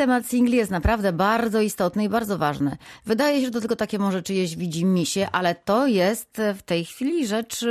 [0.00, 2.76] temat singli jest naprawdę bardzo istotny i bardzo ważny.
[3.06, 6.84] Wydaje się, że to tylko takie może czyjeś widzi misie, ale to jest w tej
[6.84, 7.64] chwili rzecz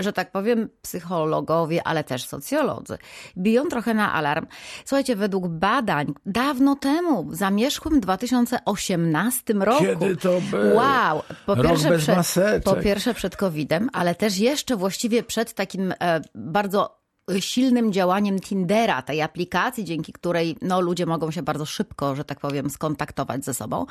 [0.00, 2.98] że tak powiem, psychologowie, ale też socjolodzy
[3.38, 4.46] biją trochę na alarm.
[4.84, 9.84] Słuchajcie, według badań dawno temu, w zamierzchłym 2018 roku.
[9.84, 10.74] Kiedy to było?
[10.74, 11.22] Wow!
[11.46, 16.20] Po Rok pierwsze, przed, po pierwsze przed COVID-em, ale też jeszcze właściwie przed takim e,
[16.34, 17.03] bardzo
[17.40, 22.40] silnym działaniem Tindera, tej aplikacji, dzięki której no, ludzie mogą się bardzo szybko, że tak
[22.40, 23.86] powiem, skontaktować ze sobą.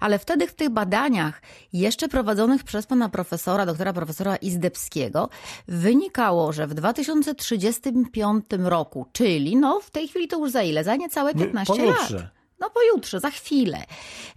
[0.00, 1.42] Ale wtedy w tych badaniach,
[1.72, 5.28] jeszcze prowadzonych przez pana profesora, doktora profesora Izdebskiego,
[5.68, 10.84] wynikało, że w 2035 roku, czyli no w tej chwili to już za ile?
[10.84, 12.16] Za niecałe 15 pojutrze.
[12.16, 12.41] lat.
[12.62, 13.84] No pojutrze, za chwilę.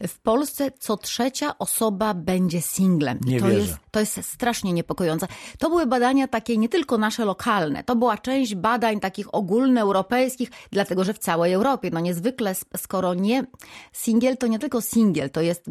[0.08, 3.20] W Polsce co trzecia osoba będzie singlem.
[3.26, 3.60] Nie to wierzę.
[3.60, 5.28] jest to jest strasznie niepokojące.
[5.60, 11.04] To były badania takie nie tylko nasze lokalne, to była część badań takich ogólnoeuropejskich, dlatego
[11.04, 13.46] że w całej Europie, no niezwykle, skoro nie
[13.94, 15.66] singiel, to nie tylko singiel, to jest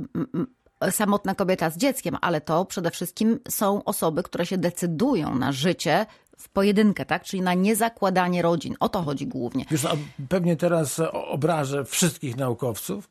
[0.91, 6.07] samotna kobieta z dzieckiem, ale to przede wszystkim są osoby, które się decydują na życie
[6.39, 7.25] w pojedynkę, tak?
[7.25, 8.77] Czyli na niezakładanie rodzin.
[8.81, 9.65] O to chodzi głównie.
[10.29, 13.09] Pewnie teraz obrażę wszystkich naukowców,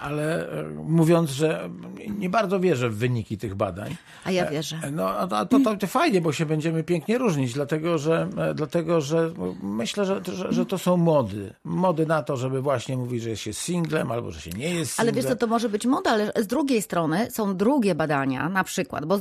[0.00, 1.70] ale e, mówiąc, że
[2.18, 3.96] nie bardzo wierzę w wyniki tych badań.
[4.24, 4.80] A ja wierzę.
[4.92, 9.00] No a to, to, to, fajnie, bo się będziemy pięknie różnić, dlatego że, e, dlatego,
[9.00, 11.54] że myślę, że, że, że to są mody.
[11.64, 15.00] Mody na to, żeby właśnie mówić, że jest się singlem albo że się nie jest
[15.00, 15.14] Ale singlem.
[15.14, 19.04] wiesz co, to może być moda, ale z drugiej strony są drugie badania, na przykład,
[19.04, 19.20] bo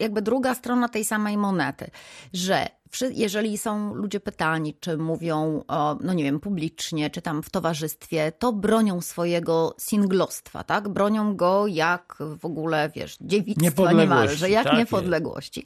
[0.00, 1.90] jakby druga strona tej samej monety,
[2.32, 2.66] że
[3.10, 5.64] jeżeli są ludzie pytani, czy mówią,
[6.00, 10.88] no nie wiem, publicznie, czy tam w towarzystwie, to bronią swojego singlostwa, tak?
[10.88, 14.92] Bronią go jak w ogóle, wiesz, dziewictwa niemalże, jak tak jest.
[14.92, 15.64] niepodległości.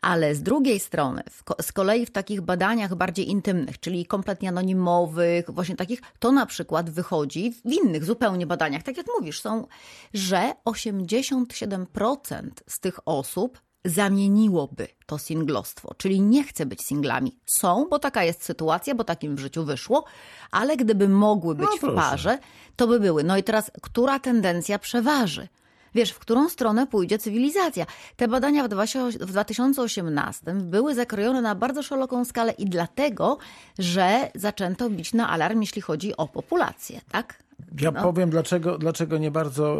[0.00, 1.22] Ale z drugiej strony,
[1.60, 6.90] z kolei w takich badaniach bardziej intymnych, czyli kompletnie anonimowych, właśnie takich, to na przykład
[6.90, 9.66] wychodzi w innych zupełnie badaniach, tak jak mówisz, są,
[10.14, 17.36] że 87% z tych osób zamieniłoby to singlostwo, czyli nie chce być singlami.
[17.46, 20.04] Są, bo taka jest sytuacja, bo takim w życiu wyszło,
[20.50, 21.96] ale gdyby mogły być w proszę.
[21.96, 22.38] parze,
[22.76, 23.24] to by były.
[23.24, 25.48] No i teraz, która tendencja przeważy?
[25.94, 27.86] Wiesz, w którą stronę pójdzie cywilizacja?
[28.16, 33.38] Te badania w 20 w 2018 były zakrojone na bardzo szeroką skalę i dlatego,
[33.78, 37.43] że zaczęto bić na alarm, jeśli chodzi o populację, tak?
[37.80, 39.76] Ja powiem, dlaczego, dlaczego nie bardzo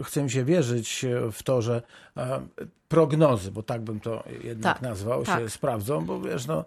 [0.00, 1.82] e, chcę się wierzyć e, w to, że
[2.16, 2.40] e,
[2.88, 5.40] prognozy, bo tak bym to jednak Tak, nazwał, tak.
[5.40, 6.64] się sprawdzą, bo wiesz, no,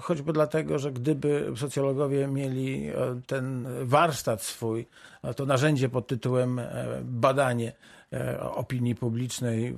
[0.00, 2.90] choćby dlatego, że gdyby socjologowie mieli
[3.26, 4.86] ten warsztat swój,
[5.36, 6.60] to narzędzie pod tytułem
[7.02, 7.72] badanie
[8.40, 9.74] opinii publicznej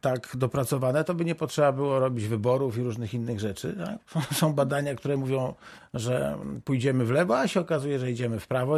[0.00, 3.76] tak dopracowane, to by nie potrzeba było robić wyborów i różnych innych rzeczy.
[3.84, 4.24] Tak?
[4.34, 5.54] Są- badania, które mówią,
[5.94, 8.76] że pójdziemy w lewo, a się okazuje, że idziemy w prawo,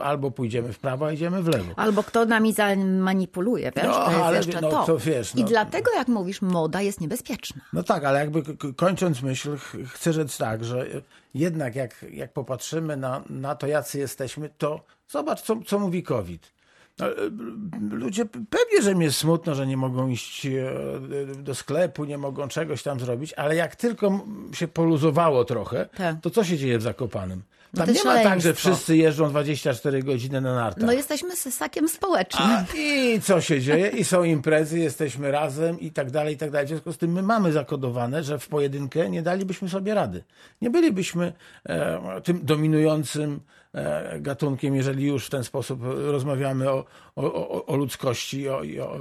[0.00, 1.72] albo pójdziemy w prawo, a idziemy w lewo.
[1.76, 4.84] Albo kto nami zamanipuluje, wiesz, No, to jest ale jeszcze no, to.
[4.84, 5.46] to wiesz, I no.
[5.48, 7.62] dlatego, jak mówisz, moda jest niebezpieczna.
[7.72, 8.42] No tak, ale jakby
[8.76, 10.86] kończąc myśl, ch- chcę rzec tak, że
[11.34, 16.52] jednak jak, jak popatrzymy na, na to, jacy jesteśmy, to zobacz, co, co mówi COVID.
[16.98, 17.12] No, e,
[17.90, 20.50] Ludzie pewnie, że mi jest smutno, że nie mogą iść e,
[21.38, 24.20] do sklepu, nie mogą czegoś tam zrobić, ale jak tylko
[24.52, 26.16] się poluzowało trochę, Tak.
[26.22, 27.42] to co się dzieje w Zakopanem?
[27.76, 30.84] Tam to nie ma tak, że wszyscy jeżdżą 24 godziny na nartach.
[30.84, 32.48] No jesteśmy ssakiem społecznym.
[32.48, 33.88] A, I co się dzieje?
[33.88, 36.66] I są imprezy, jesteśmy razem i tak dalej, i tak dalej.
[36.66, 40.24] W związku z tym my mamy zakodowane, że w pojedynkę nie dalibyśmy sobie rady.
[40.62, 41.32] Nie bylibyśmy
[41.68, 43.40] e, tym dominującym
[44.20, 46.84] gatunkiem, jeżeli już w ten sposób rozmawiamy o,
[47.16, 48.98] o, o, ludzkości o, i o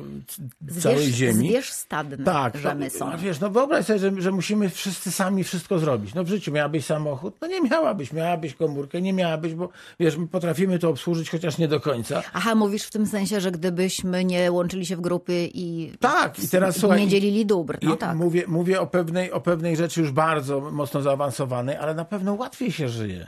[0.81, 1.47] całej Zwierz, ziemi.
[1.49, 3.17] zwierz stadny, Tak, że my są.
[3.17, 6.13] wiesz, no wyobraź sobie, że, że musimy wszyscy sami wszystko zrobić.
[6.13, 7.35] No w życiu miałabyś samochód?
[7.41, 11.67] No nie miałabyś, miałabyś komórkę, nie miałabyś, bo wiesz, my potrafimy to obsłużyć, chociaż nie
[11.67, 12.23] do końca.
[12.33, 16.47] Aha, mówisz w tym sensie, że gdybyśmy nie łączyli się w grupy i, Tak, i
[16.47, 17.77] teraz i słuchaj, nie dzielili dóbr.
[17.81, 18.15] No tak.
[18.17, 22.71] mówię, mówię o, pewnej, o pewnej rzeczy już bardzo mocno zaawansowanej, ale na pewno łatwiej
[22.71, 23.27] się żyje.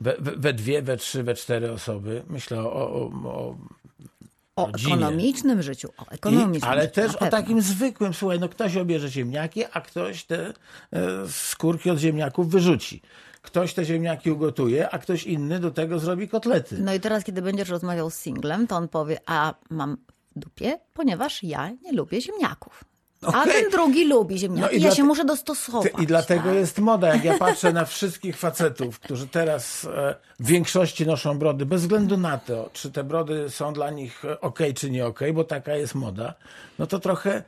[0.00, 2.22] We, we, dwie, we trzy, we cztery osoby.
[2.28, 3.56] Myślę o, o, o,
[4.56, 4.94] O rodzinie.
[4.94, 5.88] ekonomicznym życiu.
[5.98, 8.14] O i, ekonomicznym ale życiu, też o takim zwykłym.
[8.14, 10.52] Słuchaj, no ktoś obierze ziemniaki, a ktoś te e,
[11.28, 13.02] skórki od ziemniaków wyrzuci.
[13.42, 16.76] Ktoś te ziemniaki ugotuje, a ktoś inny do tego zrobi kotlety.
[16.78, 19.96] No i teraz, kiedy będziesz rozmawiał z singlem, to on powie, a mam
[20.36, 22.84] w dupie, ponieważ ja nie lubię ziemniaków.
[23.22, 23.52] A Okej.
[23.62, 24.74] ten drugi lubi ziemniaki.
[24.74, 25.92] No i ja dlate- się muszę dostosować.
[25.98, 26.54] I dlatego tak?
[26.54, 27.08] jest moda.
[27.14, 32.16] Jak ja patrzę na wszystkich facetów, którzy teraz e, w większości noszą brody, bez względu
[32.16, 35.94] na to, czy te brody są dla nich ok, czy nie ok, bo taka jest
[35.94, 36.34] moda,
[36.78, 37.42] no to trochę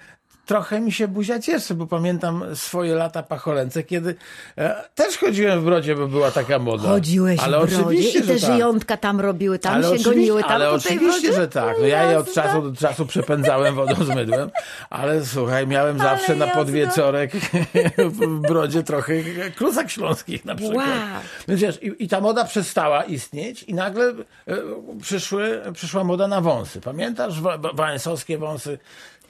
[0.46, 4.14] trochę mi się buzia cieszy, bo pamiętam swoje lata pacholęce, kiedy
[4.58, 6.88] e, też chodziłem w brodzie, bo była taka moda.
[6.88, 8.38] Chodziłeś ale w brodzie oczywiście, i te tak.
[8.38, 11.76] żyjątka tam robiły, tam ale się goniły, tam ale po tej oczywiście, że tak.
[11.80, 14.50] No ja je od czasu do czasu przepędzałem wodą z mydłem,
[14.90, 17.32] ale słuchaj, miałem zawsze na podwieczorek
[18.20, 19.14] w brodzie trochę
[19.56, 20.86] klusak śląskich na przykład.
[20.86, 21.22] Wow.
[21.48, 24.56] Więc wiesz, i, i ta moda przestała istnieć i nagle e,
[25.02, 26.80] przyszły, przyszła moda na wąsy.
[26.80, 28.78] Pamiętasz wa- wa- wałęsowskie wąsy?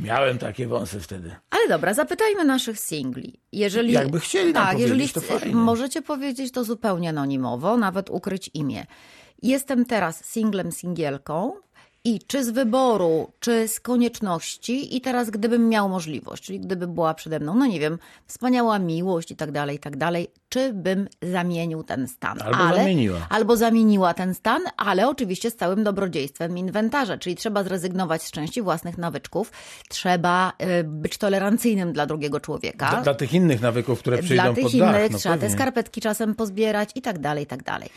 [0.00, 1.34] Miałem takie wąsy wtedy.
[1.50, 3.40] Ale dobra, zapytajmy naszych singli.
[3.52, 5.54] Jeżeli, Jakby chcieli tak, jeżeli to fajnie.
[5.54, 8.86] możecie powiedzieć to zupełnie anonimowo, nawet ukryć imię.
[9.42, 11.52] Jestem teraz singlem, singielką
[12.04, 17.14] i czy z wyboru, czy z konieczności i teraz gdybym miał możliwość, czyli gdyby była
[17.14, 21.08] przede mną, no nie wiem, wspaniała miłość i tak dalej, i tak dalej, czy bym
[21.22, 22.42] zamienił ten stan.
[22.42, 23.26] Albo ale, zamieniła.
[23.28, 28.62] Albo zamieniła ten stan, ale oczywiście z całym dobrodziejstwem inwentarza, czyli trzeba zrezygnować z części
[28.62, 29.52] własnych nawyczków,
[29.88, 32.90] trzeba y, być tolerancyjnym dla drugiego człowieka.
[32.90, 35.10] Dla, dla tych innych nawyków, które przyjdą Dla tych pod innych dach.
[35.10, 35.56] No trzeba te pewnie.
[35.56, 37.88] skarpetki czasem pozbierać i tak dalej, i tak dalej.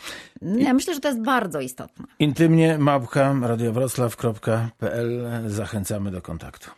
[0.42, 2.04] Ja myślę, że to jest bardzo istotne.
[2.18, 3.34] Intymnie małpka
[3.98, 6.70] radiowroclaw.pl Zachęcamy do kontaktu.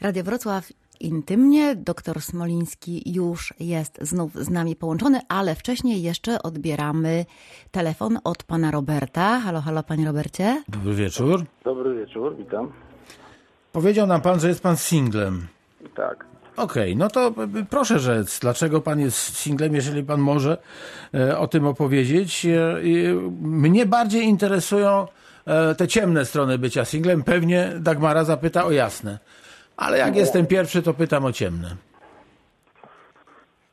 [0.00, 1.76] Radio Wrocław intymnie.
[1.76, 7.24] Doktor Smoliński już jest znów z nami połączony, ale wcześniej jeszcze odbieramy
[7.70, 9.40] telefon od pana Roberta.
[9.40, 10.62] Halo, halo, panie Robercie.
[10.68, 11.44] Dobry wieczór.
[11.64, 12.72] Dobry wieczór, witam.
[13.72, 15.46] Powiedział nam pan, że jest pan singlem.
[15.94, 16.26] Tak.
[16.58, 20.56] Okej, no to y, proszę rzec, dlaczego pan jest singlem, jeżeli pan może
[21.14, 22.46] e, o tym opowiedzieć.
[22.46, 22.76] E,
[23.42, 25.06] Mnie bardziej interesują
[25.46, 27.22] e, te ciemne strony bycia singlem.
[27.22, 29.18] Pewnie Dagmara zapyta o jasne.
[29.76, 31.68] Ale jak jestem pierwszy, to pytam o ciemne.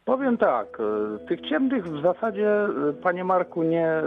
[0.06, 4.04] Powiem tak, e, tych ciemnych w zasadzie, e, panie Marku, nie e,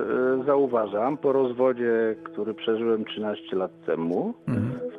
[0.46, 4.34] zauważam po rozwodzie, który przeżyłem 13 lat temu.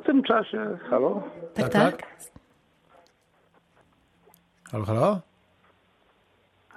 [0.02, 1.22] W tym czasie, halo?
[1.54, 2.02] Tak, Tak, tak.
[4.72, 5.20] Halo, halo?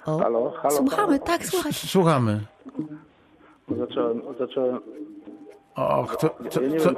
[0.06, 1.26] O, Halo, halo, Słuchamy, halo.
[1.26, 1.74] tak, słuchaj.
[1.74, 2.46] Słuchamy.
[3.78, 4.80] Zacząłem, zacząłem,
[5.76, 6.90] O, kto, co, ja co.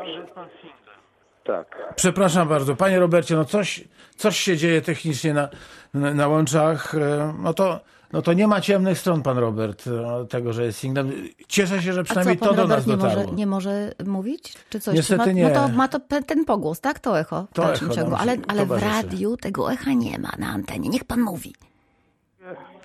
[1.43, 1.93] Tak.
[1.95, 3.83] Przepraszam bardzo, panie Robercie, no coś,
[4.15, 5.49] coś się dzieje technicznie na,
[5.93, 6.95] na, na łączach.
[6.95, 7.79] e, No to,
[8.15, 11.11] no to nie ma ciemnych stron, pan Robert, e, tego, że jest singlem.
[11.47, 13.23] Cieszę się, że A co, przynajmniej pan to do Robert nas nie dotarło.
[13.23, 14.53] może, nie może mówić?
[14.69, 14.95] Czy coś?
[14.95, 15.43] Niestety ma, nie.
[15.49, 16.99] No to ma to ten pogłos, tak?
[16.99, 18.15] To echo To echo ciągu.
[18.15, 20.89] Ale, się ale w radiu tego echa nie ma na antenie.
[20.89, 21.55] Niech pan mówi.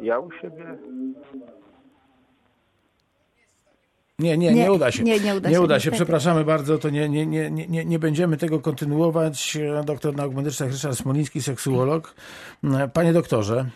[0.00, 0.64] Ja u siebie...
[4.18, 5.02] Nie, nie, nie, Nie, uda się.
[5.02, 5.90] nie, nie uda się, niestety.
[5.90, 9.56] Przepraszamy bardzo, to nie, nie, nie, nie, nie- nie będziemy tego kontynuować.
[9.56, 12.14] E, Doktor nauk medycznych Ryszard Smoliński, seksuolog.
[12.64, 13.70] E, Panie doktorze,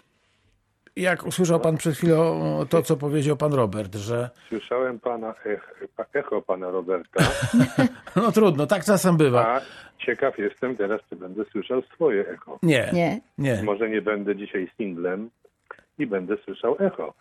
[0.97, 5.75] jak usłyszał pan przed chwilą to, co powiedział pan Robert, że Słyszałem pana ech,
[6.15, 7.25] echo pana Roberta,
[8.17, 9.47] no trudno, tak czasem bywa.
[9.57, 9.61] a
[9.99, 12.59] ciekaw jestem teraz, czy będę słyszał swoje echo.
[12.63, 13.21] Nie, Nie.
[13.39, 15.31] nie, Może nie będę dzisiaj singlem
[15.99, 17.15] i będę słyszał echo.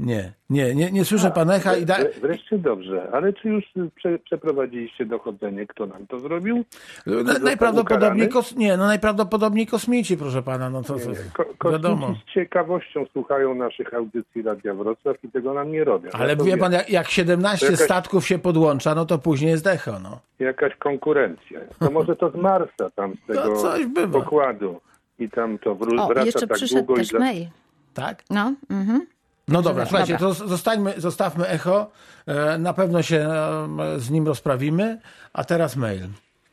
[0.00, 1.94] Nie, nie, nie, nie słyszę pan echa i da...
[1.98, 3.64] Wre- Wreszcie dobrze, ale czy już
[3.94, 6.64] prze, przeprowadziliście dochodzenie, kto nam to zrobił?
[7.06, 8.56] Na- został Najprawdopodobniej, kos...
[8.56, 12.14] nie, no najprawdopodobniej kosmici, proszę pana, no to, to Ko- wiadomo.
[12.30, 16.10] Z ciekawością słuchają naszych audycji Radia Wrocław i tego nam nie robią.
[16.12, 19.66] Ale Ja wie pan, jak, jak 17 Jakaś- statków się podłącza, no to później jest
[19.66, 20.20] echo, no.
[20.38, 21.60] Jakaś konkurencja.
[21.78, 24.20] To może to z Marsa tam, z tego No, coś bywa.
[24.20, 24.80] pokładu.
[25.18, 27.20] I tam to wró- O, wraca jeszcze tak przyszedł długo i też dla...
[27.20, 27.46] mail.
[27.94, 28.22] Tak?
[28.30, 29.06] No, mhm.
[29.50, 29.86] No dobra, Dobra.
[29.86, 31.90] słuchajcie, to zostańmy, zostawmy echo.
[32.26, 35.00] E, Na pewno się e, z nim rozprawimy.
[35.32, 36.08] A teraz mail.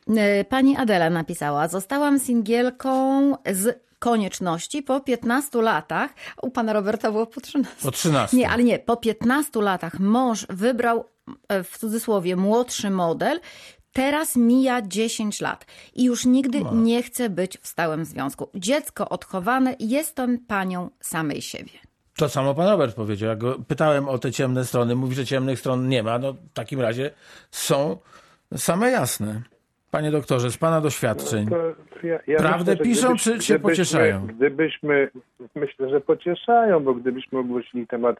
[0.08, 6.10] Y, Pani Adela napisała: Zostałam singielką z konieczności po 15 latach.
[6.42, 7.76] U pana Roberta było po 13.
[7.82, 8.36] Po 13.
[8.36, 11.04] Nie, ale nie, po 15 latach mąż wybrał
[11.48, 13.40] e, w cudzysłowie młodszy model.
[13.92, 18.48] Teraz mija 10 lat i już nigdy nie chcę być w stałym związku.
[18.54, 21.72] Dziecko odchowane, jestem panią samej siebie.
[22.18, 23.28] To samo pan Robert powiedział.
[23.28, 26.18] Jak go pytałem o te ciemne strony, mówi, że ciemnych stron nie ma.
[26.18, 27.10] No w takim razie
[27.50, 27.96] są
[28.56, 29.42] same jasne.
[29.90, 31.48] Panie doktorze, z pana doświadczeń.
[31.48, 34.26] To ja, ja Prawdę myślę, piszą, gdybyś- czy się pocieszają?
[34.26, 35.10] Gdybyśmy,
[35.54, 38.16] myślę, że pocieszają, bo gdybyśmy ogłosili temat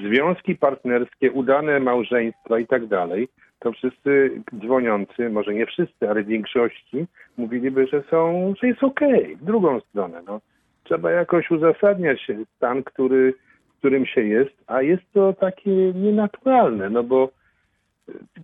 [0.00, 3.28] związki partnerskie, udane małżeństwa i tak dalej,
[3.58, 4.30] to wszyscy
[4.64, 9.80] dzwoniący, może nie wszyscy, ale w większości, mówiliby, że są, że jest okej, w drugą
[9.80, 10.22] stronę.
[10.26, 10.40] No.
[10.88, 13.34] Trzeba jakoś uzasadniać stan, który,
[13.74, 17.30] w którym się jest, a jest to takie nienaturalne, no bo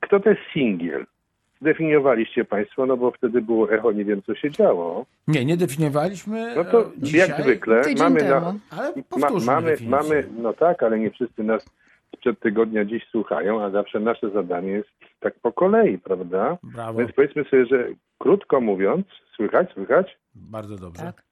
[0.00, 1.06] kto to jest singiel?
[1.60, 5.06] Zdefiniowaliście Państwo, no bo wtedy było echo, nie wiem co się działo.
[5.28, 6.54] Nie, nie definiowaliśmy.
[6.56, 9.88] No to e, dzisiaj, jak zwykle mamy, na, Ale ma, mamy, definicję.
[9.88, 11.66] mamy, no tak, ale nie wszyscy nas
[12.16, 14.88] sprzed tygodnia dziś słuchają, a zawsze nasze zadanie jest
[15.20, 16.58] tak po kolei, prawda?
[16.62, 16.98] Brawo.
[16.98, 20.18] Więc powiedzmy sobie, że krótko mówiąc, słychać, słychać?
[20.34, 21.02] Bardzo dobrze.
[21.02, 21.22] Tak.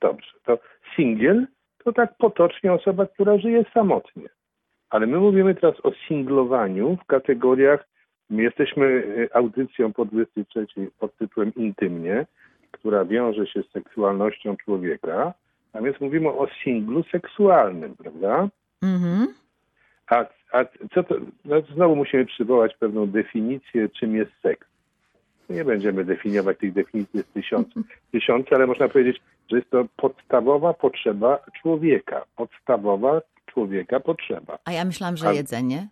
[0.00, 0.30] Dobrze.
[0.44, 0.58] To
[0.96, 1.46] singiel
[1.84, 4.28] to tak potocznie osoba, która żyje samotnie.
[4.90, 7.88] Ale my mówimy teraz o singlowaniu w kategoriach,
[8.30, 10.66] my jesteśmy y, audycją po 23
[10.98, 12.26] pod tytułem Intymnie,
[12.70, 15.34] która wiąże się z seksualnością człowieka,
[15.72, 18.48] a więc mówimy o singlu seksualnym, prawda?
[18.82, 19.34] Mhm.
[20.10, 20.64] A, a
[20.94, 21.14] co to,
[21.44, 24.68] no znowu musimy przywołać pewną definicję, czym jest seks.
[25.48, 27.80] Nie będziemy definiować tych definicji, jest tysiące,
[28.12, 32.24] tysiące, ale można powiedzieć, że jest to podstawowa potrzeba człowieka.
[32.36, 34.58] Podstawowa człowieka potrzeba.
[34.64, 35.88] A ja myślałam, że A- jedzenie.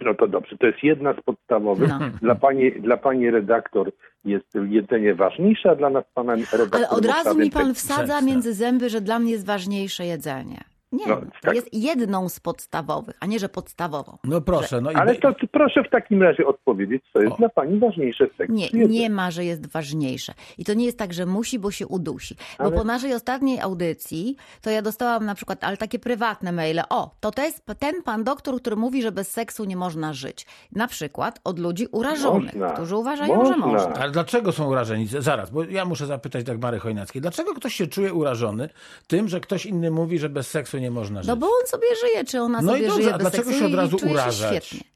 [0.00, 1.88] No to dobrze, to jest jedna z podstawowych.
[1.88, 1.98] No.
[2.22, 3.92] Dla, pani, dla pani redaktor
[4.24, 6.68] jest jedzenie ważniejsze, a dla nas pana redaktor...
[6.72, 10.69] Ale od razu mi pan wsadza między zęby, że dla mnie jest ważniejsze jedzenie.
[10.92, 11.54] Nie, No, to tak.
[11.54, 14.18] jest jedną z podstawowych, a nie, że podstawową.
[14.24, 17.36] No proszę, no i Ale to proszę w takim razie odpowiedzieć, co jest O.
[17.36, 18.52] dla pani ważniejsze w seksie.
[18.54, 20.34] Nie, nie ma, że jest ważniejsze.
[20.58, 22.34] I to nie jest tak, że musi, bo się udusi.
[22.58, 26.80] Bo Ale- po naszej ostatniej audycji, to ja dostałam na przykład, ale takie prywatne maile.
[26.88, 30.46] O, to, to jest ten pan doktor, który mówi, że bez seksu nie można żyć.
[30.72, 32.70] Na przykład od ludzi urażonych, Można.
[32.72, 33.66] którzy uważają, że Można.
[33.66, 33.92] można.
[33.94, 35.06] Ale dlaczego są urażeni?
[35.06, 37.22] Zaraz, bo ja muszę zapytać Dagmary Chojnackiej.
[37.22, 38.68] Dlaczego ktoś się czuje urażony
[39.06, 41.28] tym, że ktoś inny mówi, że bez seksu nie można żyć?
[41.28, 43.58] No bo on sobie żyje, czy ona No i sobie dobrze, żyje bez dlaczego seksu
[43.60, 44.66] się od razu urażać?
[44.66, 44.88] świetnie.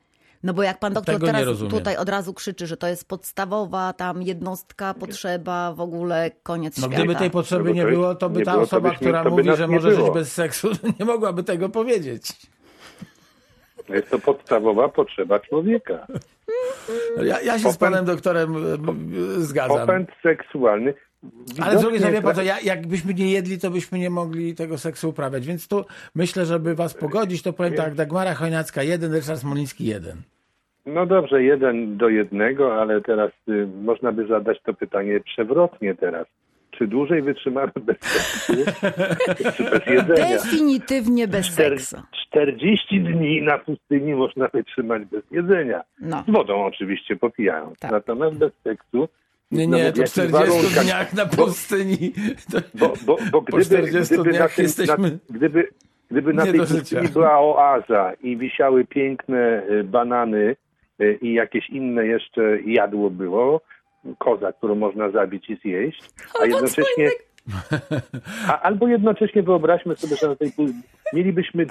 [0.42, 3.92] No bo jak pan doktor Tego teraz tutaj od razu krzyczy, że to jest podstawowa
[3.92, 6.96] tam jednostka, potrzeba, w ogóle koniec No świata.
[7.04, 9.68] gdyby tej potrzeby No nie było, to by nie ta osoba, byśmy- która mówi, że
[9.68, 10.68] może żyć bez seksu,
[11.00, 12.32] nie mogłaby tego powiedzieć.
[13.88, 16.06] Jest to podstawowa potrzeba człowieka.
[17.22, 19.78] Ja, ja się z panem doktorem e, zgadzam.
[19.78, 20.94] Popęd seksualny.
[21.62, 24.10] Ale z drugiej strony, wie pan co, Widocznie ja, jakbyśmy nie jedli, to byśmy nie
[24.10, 25.46] mogli tego seksu uprawiać.
[25.46, 30.22] Więc tu myślę, żeby was pogodzić, to powiem tak, Dagmara Chojnacka jeden, Ryszard Smoliński jeden.
[30.86, 36.26] No dobrze, jeden do jednego, ale teraz y, można by zadać to pytanie przewrotnie teraz.
[36.70, 38.52] Czy dłużej wytrzymamy bez seksu,
[39.56, 40.28] czy bez jedzenia?
[40.28, 41.96] Definitywnie bez Czter- seksu.
[42.28, 45.82] 40 dni na pustyni można wytrzymać bez jedzenia.
[46.00, 46.24] No.
[46.28, 47.78] Z wodą oczywiście popijając.
[47.78, 47.90] Tak.
[47.90, 49.08] Natomiast bez seksu.
[49.54, 52.12] Nie, nie, w to jakich 40 warunkach- dniach na pustyni.
[52.74, 55.68] Bo, bo, bo Po gdyby, 40 gdyby, na tym, jesteśmy na, gdyby,
[56.10, 60.56] gdyby na tej pustyni była oaza i wisiały piękne y, banany
[61.00, 63.60] y, i jakieś inne jeszcze jadło było,
[64.18, 66.02] koza, którą można zabić i zjeść,
[66.42, 67.10] a jednocześnie...
[68.48, 70.72] A, albo jednocześnie wyobraźmy sobie, że na tej pu-
[71.12, 71.66] mielibyśmy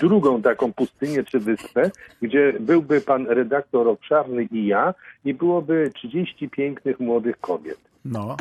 [0.00, 1.90] drugą taką pustynię czy wyspę,
[2.22, 4.94] gdzie byłby pan redaktor obszarny i ja
[5.24, 7.78] i byłoby 30 pięknych młodych kobiet.
[8.04, 8.36] No.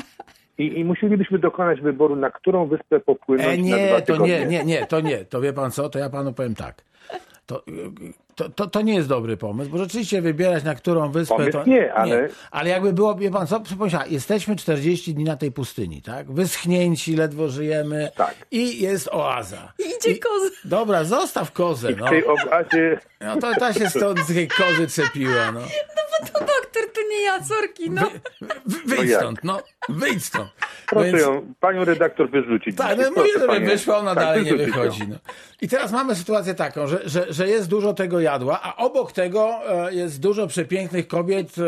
[0.58, 4.46] I, I musielibyśmy dokonać wyboru, na którą wyspę popłynąć E, na nie, dwa to nie,
[4.46, 5.26] nie, nie, to nie.
[5.26, 6.76] To wie pan co, to ja panu powiem tak.
[7.46, 7.64] To,
[8.40, 11.64] to, to, to nie jest dobry pomysł, bo rzeczywiście wybierać na którą wyspę Pomysł to...
[11.66, 16.02] nie, ale- ale jakby było, wie pan co, przypomnę, jesteśmy 40 dni na tej pustyni,
[16.02, 16.32] tak?
[16.32, 18.36] Wyschnięci, ledwo żyjemy Tak.
[18.52, 19.74] i jest oaza.
[19.80, 20.50] Idzie koza.
[20.66, 22.10] Dobra, zostaw kozę, I w no.
[22.10, 25.60] tej oazie No to ta się stąd z tej kozy czepiła, no.
[26.34, 28.02] To doktor, to nie ja, sorki, no.
[28.42, 29.20] Wy, wy, wyjdź jak?
[29.22, 29.60] stąd, no.
[29.90, 30.50] Wyjdź stąd.
[30.88, 32.78] proszę Więc- ją, panią redaktor wyrzucić.
[32.78, 33.66] Tak, no mówię, żeby panie.
[33.66, 35.08] wyszła, ona Tak, dalej nie wychodzi.
[35.08, 35.16] No.
[35.62, 39.60] I teraz mamy sytuację taką, że, że, że jest dużo tego jadła, a obok tego
[39.88, 41.64] e, jest dużo przepięknych kobiet, e,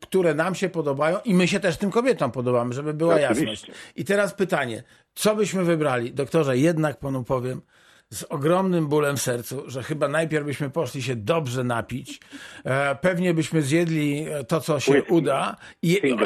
[0.00, 3.50] które nam się podobają i my się też tym kobietom podobamy, żeby była Oczywiście.
[3.50, 3.70] jasność.
[3.96, 4.82] I teraz pytanie,
[5.14, 6.12] co byśmy wybrali?
[6.12, 7.60] Doktorze, jednak panu powiem,
[8.10, 12.20] z ogromnym bólem w sercu, że chyba najpierw byśmy poszli się dobrze napić,
[12.64, 16.16] e, pewnie byśmy zjedli e, to, co się uda i, i,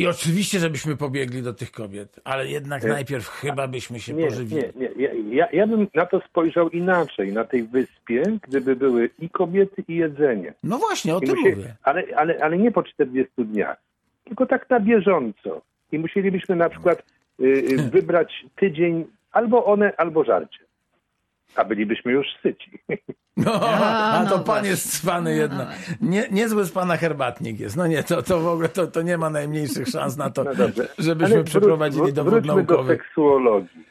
[0.00, 4.62] i oczywiście, żebyśmy pobiegli do tych kobiet, ale jednak najpierw chyba byśmy się Nie, pożywili.
[4.76, 5.36] nie, nie.
[5.36, 7.32] Ja, ja, bym na to spojrzał inaczej.
[7.32, 10.54] Na tej wyspie, gdyby były i kobiety, i jedzenie.
[10.62, 11.74] No właśnie, o I tym mówię.
[11.82, 13.76] ale, ale, ale nie po 40 dniach,
[14.24, 15.62] tylko tak na bieżąco.
[15.92, 17.02] I musielibyśmy na przykład
[17.40, 20.65] y, y, wybrać tydzień albo one, albo żarcie.
[21.56, 22.70] A bylibyśmy już syci.
[23.38, 24.68] No, A, a no to pan właśnie.
[24.68, 25.68] jest cwany jednak.
[26.00, 27.76] Nie, niezły z pana herbatnik jest.
[27.76, 30.50] No nie, to, to w ogóle to, to nie ma najmniejszych szans na to, No
[30.98, 32.96] żebyśmy Ale przeprowadzili wró- dowód Wróćmy do naukowy.
[32.96, 33.84] seksuologii.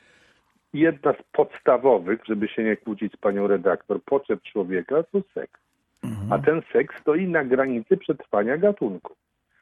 [0.73, 5.59] Jedna z podstawowych, żeby się nie kłócić z panią redaktor, potrzeb człowieka to seks.
[6.03, 6.33] Mhm.
[6.33, 9.13] A ten seks stoi na granicy przetrwania gatunku.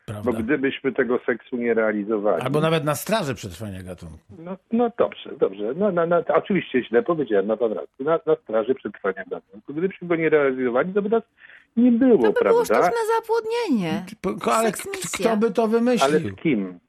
[0.08, 0.32] Bo Prawda?
[0.42, 2.42] gdybyśmy tego seksu nie realizowali.
[2.44, 4.18] Albo nawet na straży przetrwania gatunku.
[4.40, 5.74] No, no dobrze, dobrze.
[5.76, 7.88] No, no, no, to oczywiście źle powiedziałem, na rację.
[8.00, 9.74] Na, na straży przetrwania gatunku.
[9.74, 11.24] Gdybyśmy go nie realizowali, to by nas
[11.78, 12.66] nie było, To by było prawda?
[12.66, 14.06] sztuczne zapłodnienie.
[14.52, 14.72] Ale
[15.14, 16.30] kto by to Ale wymyślił?
[16.38, 16.80] z kim?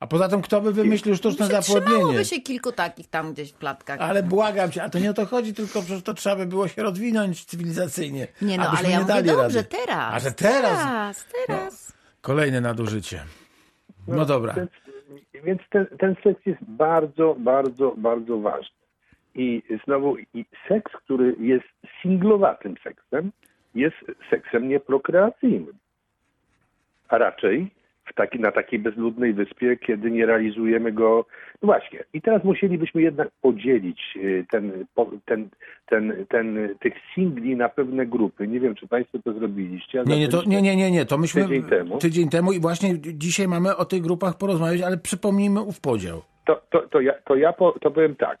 [0.00, 1.84] A poza tym, kto by wymyślił sztuczne zapłodnienie?
[1.86, 4.00] Przytrzymałoby się kilku takich tam gdzieś w klatkach.
[4.00, 6.68] Ale błagam cię, a to nie o to chodzi, tylko przecież to trzeba by było
[6.68, 8.26] się rozwinąć cywilizacyjnie.
[8.42, 9.68] Nie no, ale ja nie mówię dobrze, rady.
[9.86, 10.14] teraz.
[10.14, 10.78] A że teraz?
[10.78, 11.96] Teraz, teraz.
[12.26, 13.22] Kolejne nadużycie.
[14.08, 14.54] No dobra.
[14.54, 14.70] Więc,
[15.44, 18.76] więc ten, ten seks jest bardzo, bardzo, bardzo ważny.
[19.34, 21.66] I znowu i seks, który jest
[22.02, 23.32] singlowatym seksem,
[23.74, 23.96] jest
[24.30, 25.78] seksem nieprokreacyjnym.
[27.08, 27.70] A raczej
[28.14, 31.26] taki, na takiej bezludnej wyspie, kiedy nie realizujemy go.
[31.62, 32.04] No właśnie.
[32.12, 34.86] I teraz musielibyśmy jednak podzielić y, ten,
[35.24, 35.48] ten,
[35.86, 38.48] ten, ten, tych singli na pewne grupy.
[38.48, 40.02] Nie wiem, czy Państwo to zrobiliście.
[40.06, 41.98] Nie, nie, to, nie, nie, nie, nie, to myśmy Tydzień temu.
[41.98, 46.22] tydzień temu i właśnie dzisiaj mamy o tych grupach porozmawiać, ale przypomnijmy ów podział.
[46.46, 48.38] To, to, to, ja, to ja po, to powiem tak.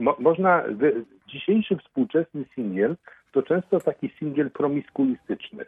[0.00, 0.64] Mo, można,
[1.28, 2.96] dzisiejszy współczesny singiel
[3.32, 5.64] to często taki singiel promiskuistyczny.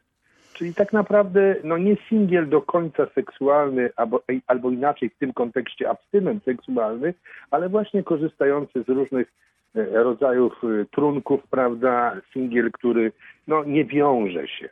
[0.53, 5.91] Czyli tak naprawdę no nie singiel do końca seksualny, albo, albo inaczej w tym kontekście
[5.91, 7.15] abstynent seksualny,
[7.51, 9.33] ale właśnie korzystający z różnych
[9.77, 13.13] e, rodzajów e, trunków, prawda, singiel, który
[13.47, 14.69] no nie wiąże się.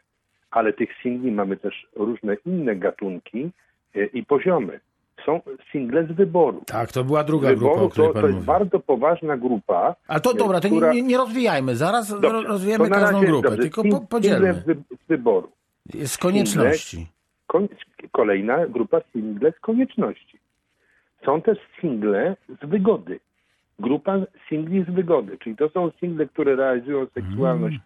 [0.50, 3.50] Ale tych singli mamy też różne inne gatunki
[3.94, 4.80] e, i poziomy.
[5.26, 5.40] Są
[5.72, 6.62] single z wyboru.
[6.66, 8.46] Tak, to była druga grupa, o wyboru której to, pan to jest mówi.
[8.46, 9.94] bardzo poważna grupa.
[10.08, 13.48] Ale to dobra, to nie, która- nie, nie rozwijajmy, zaraz Dobrze, rozwijamy każdą razie- grupę,
[13.48, 14.54] dobrze, tylko po, podzielmy.
[14.54, 15.48] Single z wyboru.
[16.04, 17.06] Z konieczności.
[17.46, 17.68] Koń,
[18.12, 20.38] kolejna grupa single z konieczności.
[21.24, 23.20] Są też single z wygody.
[23.78, 24.18] Grupa
[24.48, 27.76] singli z wygody, czyli to są single, które realizują seksualność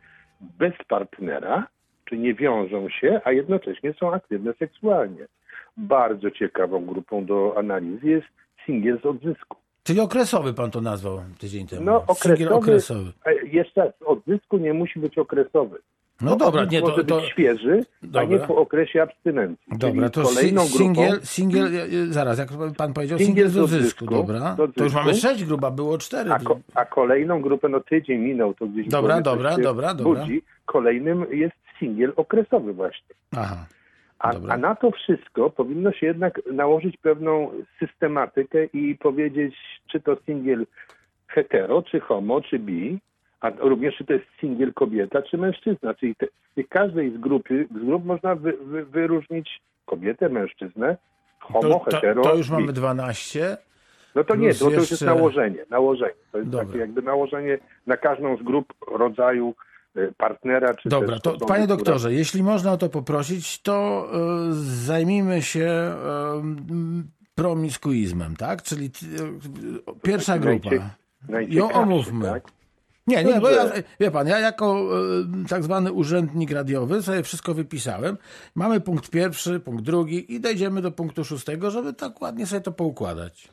[0.41, 1.67] bez partnera,
[2.05, 5.27] czy nie wiążą się, a jednocześnie są aktywne seksualnie.
[5.77, 8.27] Bardzo ciekawą grupą do analizy jest
[8.67, 9.57] singiel z odzysku.
[9.83, 11.83] Czyli okresowy pan to nazwał tydzień temu.
[11.85, 13.13] No, okresowy, okresowy.
[13.53, 15.79] jeszcze raz, odzysku nie musi być okresowy.
[16.21, 18.25] No dobra, nie, to, może to, być świeży, a Dobra.
[18.25, 19.67] nie po okresie abstynencji.
[19.79, 23.49] dobra, to kolejną si- grupą singiel, singiel, e, e, zaraz, jak pan powiedział, Singiel singiel
[23.49, 24.55] z z odzysku, odzysku, dobra.
[24.57, 24.79] z odzysku.
[24.79, 26.31] To już mamy sześć grup, a było cztery.
[26.33, 30.21] A, ko, a kolejną grupę, no tydzień minął, to gdzieś Dobra, dobra, dobra, dobra.
[30.21, 30.43] budzi.
[30.67, 33.15] Kolejnym jest singiel okresowy właśnie.
[33.37, 33.67] Aha.
[34.19, 39.55] A, a na to wszystko powinno się jednak nałożyć pewną systematykę i powiedzieć,
[39.87, 40.67] czy to singiel
[41.27, 42.99] hetero, czy homo, czy bi,
[43.45, 45.95] a również czy to jest singiel kobieta, czy mężczyzna.
[45.95, 50.97] Czyli te, w każdej z, grupy, z grup można wy, wy, wyróżnić kobietę, mężczyznę,
[51.41, 52.53] homo, To, to, hetero, to już bi.
[52.53, 53.57] mamy 12.
[54.15, 56.15] No to nie, to, to już jest nałożenie, nałożenie.
[56.33, 56.67] To jest Dobra.
[56.67, 59.55] takie jakby nałożenie na każdą z grup rodzaju
[59.97, 60.75] e, partnera.
[60.75, 64.07] Czy Dobra, to panie która- doktorze, jeśli można o to poprosić, to
[64.51, 64.55] y,
[64.87, 68.63] zajmijmy się y, promiskuizmem, tak?
[68.63, 70.71] Czyli y, pierwsza grupa.
[71.29, 72.25] Najcie- Ją omówmy.
[72.27, 72.43] tak?
[73.07, 73.65] Nie, nie, bo ja,
[74.01, 74.89] wie pan, ja jako
[75.45, 78.17] y, tak zwany urzędnik radiowy sobie wszystko wypisałem.
[78.55, 82.73] Mamy punkt pierwszy, punkt drugi i dojdziemy do punktu szóstego, żeby tak ładnie sobie to
[82.73, 83.49] poukładać.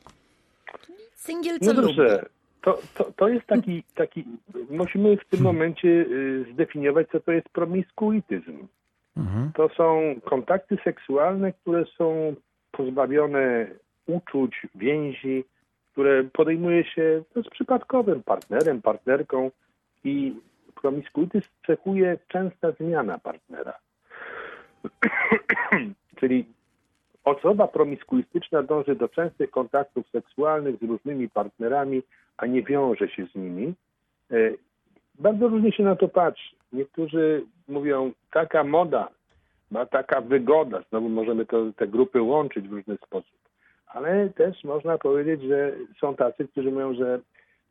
[1.14, 1.96] Singiel No co lubi.
[1.96, 2.26] dobrze,
[2.62, 4.24] to, to, to jest taki, taki,
[4.70, 8.66] musimy w tym momencie y, zdefiniować, co to jest promiskuityzm.
[9.16, 9.52] Mhm.
[9.54, 12.34] To są kontakty seksualne, które są
[12.70, 13.66] pozbawione
[14.06, 15.44] uczuć, więzi,
[15.92, 19.50] które podejmuje się no, z przypadkowym partnerem, partnerką
[20.04, 20.34] i
[20.82, 23.78] promiskuityzm cechuje częsta zmiana partnera.
[26.20, 26.44] Czyli
[27.24, 32.02] osoba promiskuistyczna dąży do częstych kontaktów seksualnych z różnymi partnerami,
[32.36, 33.74] a nie wiąże się z nimi.
[34.30, 34.36] E,
[35.18, 36.56] Bardzo różnie się na to patrzy.
[36.72, 39.08] Niektórzy mówią, taka moda,
[39.70, 43.41] ma taka wygoda, znowu możemy to, te grupy łączyć w różny sposób.
[43.94, 47.20] Ale też można powiedzieć, że są tacy, którzy mówią, że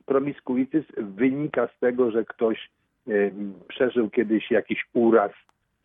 [0.06, 2.70] promiskuityzm wynika z tego, że ktoś
[3.08, 3.12] e,
[3.68, 5.30] przeżył kiedyś jakiś uraz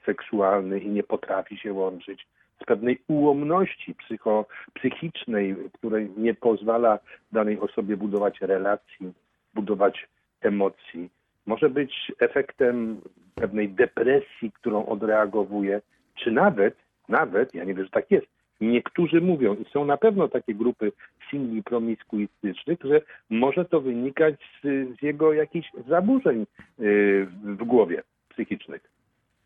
[0.06, 2.28] seksualny i nie potrafi się łączyć
[2.62, 7.00] z pewnej ułomności psycho, psychicznej, której nie pozwala
[7.32, 9.14] danej osobie budować relacji,
[9.54, 10.08] budować
[10.42, 11.10] emocji.
[11.46, 13.02] Może być efektem
[13.36, 15.82] pewnej depresji, którą odreagowuje,
[16.16, 16.76] czy nawet,
[17.10, 18.28] nawet, ja nie wiem, że tak jest,
[18.62, 20.92] niektórzy mówią, i są na pewno takie grupy
[21.30, 26.46] singli promiskuistycznych, że może to wynikać z, z jego jakichś zaburzeń
[26.80, 28.98] yy, w głowie psychicznych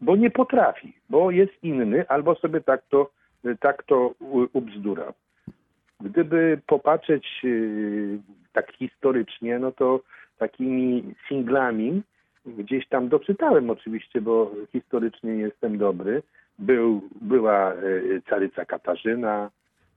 [0.01, 3.11] bo nie potrafi, bo jest inny, albo sobie tak to,
[3.59, 4.13] tak to
[4.53, 5.13] ubzdura.
[6.01, 8.19] Gdyby popatrzeć yy,
[8.53, 9.99] tak historycznie, no to
[10.37, 12.01] takimi singlami
[12.45, 16.23] gdzieś tam doczytałem oczywiście, bo historycznie nie jestem dobry.
[16.61, 19.51] Był, była yy, caryca Katarzyna,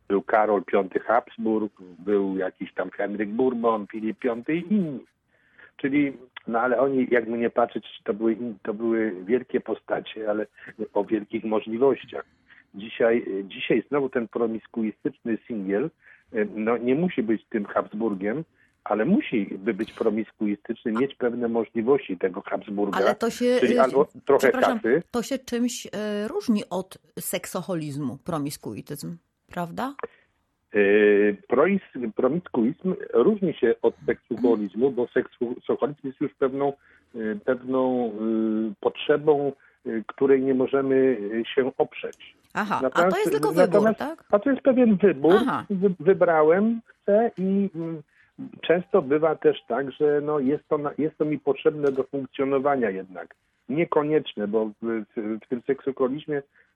[0.09, 5.01] był Karol V Habsburg, był jakiś tam Henryk Bourbon, Filip V i inni.
[5.77, 6.13] Czyli,
[6.47, 10.47] no ale oni, jakby nie patrzeć, to były, to były wielkie postacie, ale
[10.95, 12.25] o wielkich możliwościach.
[12.75, 15.91] Dzisiaj, dzisiaj znowu ten promiskuistyczny singiel
[16.35, 18.45] y, no, nie musi być tym Habsburgiem,
[18.85, 23.81] ale musi by być promiskuistyczny, mieć pewne możliwości tego Habsburga, Ale to się, czyli y,
[23.83, 25.03] albo trochę przepraszam, kasy.
[25.11, 25.91] to się czymś y,
[26.29, 29.17] różni od seksoholizmu, promiskuityzm,
[29.47, 29.95] prawda?
[31.49, 36.73] Prois- Promiskuizm różni się od seksualizmu, bo seksualizm jest już pewną,
[37.45, 38.13] pewną
[38.81, 39.53] potrzebą,
[40.07, 41.19] której nie możemy
[41.55, 42.37] się oprzeć.
[42.55, 44.25] Aha, a to Natomiast- jest tylko wybór, natomiast- tak?
[44.31, 45.35] A to jest pewien wybór.
[45.37, 45.65] Aha.
[45.71, 48.03] Wy, wybrałem, chcę i mm,
[48.61, 53.35] często bywa też tak, że no jest, to jest to mi potrzebne do funkcjonowania jednak.
[53.69, 54.73] Niekonieczne, bo w,
[55.17, 55.63] w, w tym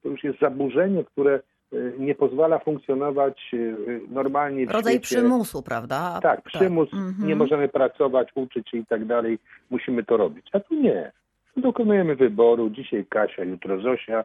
[0.03, 1.41] to już jest zaburzenie, które
[1.73, 3.77] y, nie pozwala funkcjonować y,
[4.09, 5.07] normalnie w Rodzaj świecie.
[5.17, 6.19] przymusu, prawda?
[6.23, 7.29] Tak, przymus, Mhm.
[7.29, 9.39] nie możemy pracować, uczyć się i tak dalej,
[9.71, 10.47] musimy to robić.
[10.53, 11.13] A tu nie.
[11.57, 14.25] Dokonujemy wyboru, dzisiaj Kasia, jutro Zosia,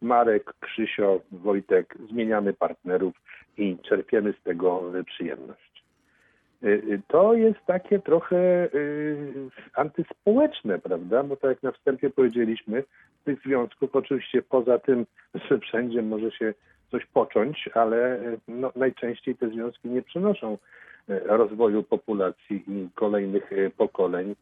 [0.00, 3.14] Marek, Krzysio, Wojtek, zmieniamy partnerów
[3.58, 5.71] i czerpiemy z tego y, przyjemność.
[6.64, 8.36] Y, y, To jest takie trochę
[8.74, 11.22] y, antyspołeczne, prawda?
[11.22, 12.84] Bo tak jak na wstępie powiedzieliśmy,
[13.24, 15.06] tych związków oczywiście poza tym,
[15.50, 16.54] że wszędzie może się
[16.90, 20.58] coś począć, ale no, najczęściej te związki nie przynoszą
[21.08, 24.34] rozwoju populacji i kolejnych pokoleń,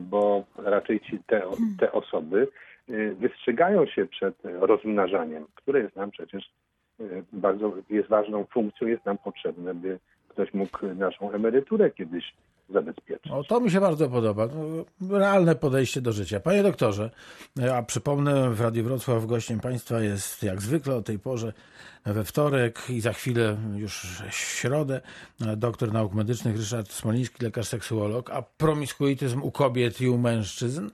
[0.00, 1.42] bo raczej ci te,
[1.78, 2.48] te osoby
[3.20, 6.50] wystrzegają się przed rozmnażaniem, które jest nam przecież
[7.32, 9.98] bardzo jest ważną funkcją, jest nam potrzebne, by
[10.32, 12.24] ktoś mógł naszą emeryturę kiedyś
[12.72, 13.32] zabezpieczyć.
[13.32, 14.48] O, to mi się bardzo podoba.
[15.00, 16.40] No, Realne podejście do życia.
[16.40, 17.10] Panie doktorze,
[17.74, 21.52] a przypomnę, w Radiu Wrocław gościem państwa jest jak zwykle o tej porze
[22.04, 25.00] we wtorek i za chwilę już w środę
[25.56, 30.90] doktor nauk medycznych Ryszard Smoliński, lekarz seksuolog, a promiskuityzm u kobiet i u mężczyzn,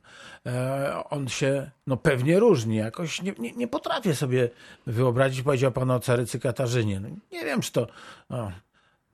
[0.47, 2.77] e, on się no, pewnie różni.
[2.77, 4.49] Jakoś nie, nie, nie potrafię sobie
[4.87, 7.01] wyobrazić, powiedział pan o carycy Katarzynie.
[7.01, 7.87] No, nie wiem, czy to...
[8.31, 8.53] No,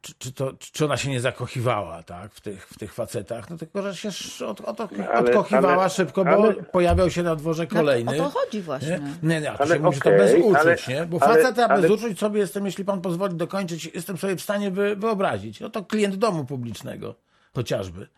[0.04, 3.58] czy, czy, to, czy ona się nie zakochiwała tak, w, tych, w tych facetach, no
[3.58, 7.36] tylko, że się sz- od, od, Ale- odkochiwała ale- szybko, bo ale- pojawiał się na
[7.36, 8.22] dworze kolejny.
[8.22, 9.00] O to chodzi właśnie.
[9.22, 11.06] Nie, nie, nie Ale się mówi, że to bez uczuć, ale- nie?
[11.06, 14.40] Bo ale- faceta bez ale- uczuć sobie jestem, jeśli pan pozwoli dokończyć, jestem sobie w
[14.42, 15.60] stanie wy, wyobrazić.
[15.60, 17.14] No to klient domu publicznego
[17.54, 18.08] chociażby.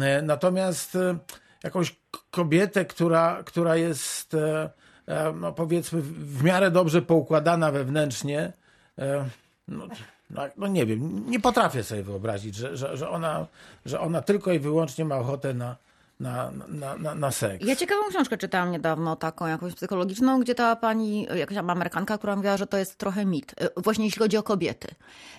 [0.00, 1.18] E, Natomiast e,
[1.64, 1.96] jakąś
[2.30, 4.70] kobietę, która, która jest e,
[5.34, 8.52] no powiedzmy w miarę dobrze poukładana wewnętrznie,
[9.68, 9.88] no,
[10.32, 13.46] no, no nie wiem, nie potrafię sobie wyobrazić, że, że, że, ona,
[13.86, 15.76] że ona tylko i wyłącznie ma ochotę na,
[16.22, 17.66] na, na, na, na seks.
[17.66, 22.36] Ja ciekawą książkę czytałam niedawno, taką jakąś psychologiczną, gdzie ta pani, jakaś tam Amerykanka, która
[22.36, 23.52] mówiła, że to jest trochę mit.
[23.62, 24.88] Y, Właśnie jeśli chodzi o kobiety.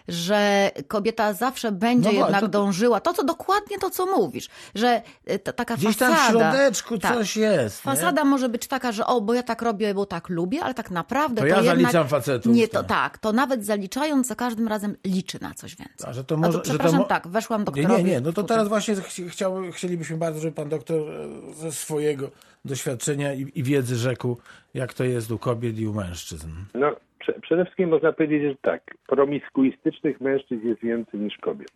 [0.07, 5.01] Że kobieta zawsze będzie No, jednak to- dążyła, to co dokładnie to, co mówisz, że
[5.31, 6.27] y, ta, taka Gdzieś tam fasada...
[6.27, 7.85] w środeczku tak, coś jest.
[7.85, 7.91] nie?
[7.91, 10.91] Fasada może być taka, że o, bo ja tak robię, bo tak lubię, ale tak
[10.91, 11.75] naprawdę To to, ja jednak...
[11.77, 13.17] zaliczam facetów, Nie, to tak.
[13.17, 16.09] to nawet zaliczając za każdym razem liczy na coś więcej.
[16.09, 18.03] A że to może, to że to przepraszam, mo- tak, weszłam Nie, doktorowi.
[18.03, 18.21] nie, nie.
[18.21, 18.47] No to tutaj.
[18.57, 18.95] teraz właśnie
[19.29, 22.25] chciał, chcielibyśmy bardzo, żeby pan doktor e, ze swojego
[22.65, 24.37] doświadczenia i, i wiedzy rzekł,
[24.73, 26.49] jak to jest u kobiet i u mężczyzn.
[26.73, 31.71] No, prze, przede wszystkim można powiedzieć, że tak, promiskuistycznych mężczyzn jest więcej niż kobiet.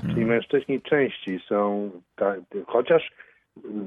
[0.00, 3.10] Czyli mężczyźni częściej są, tak, chociaż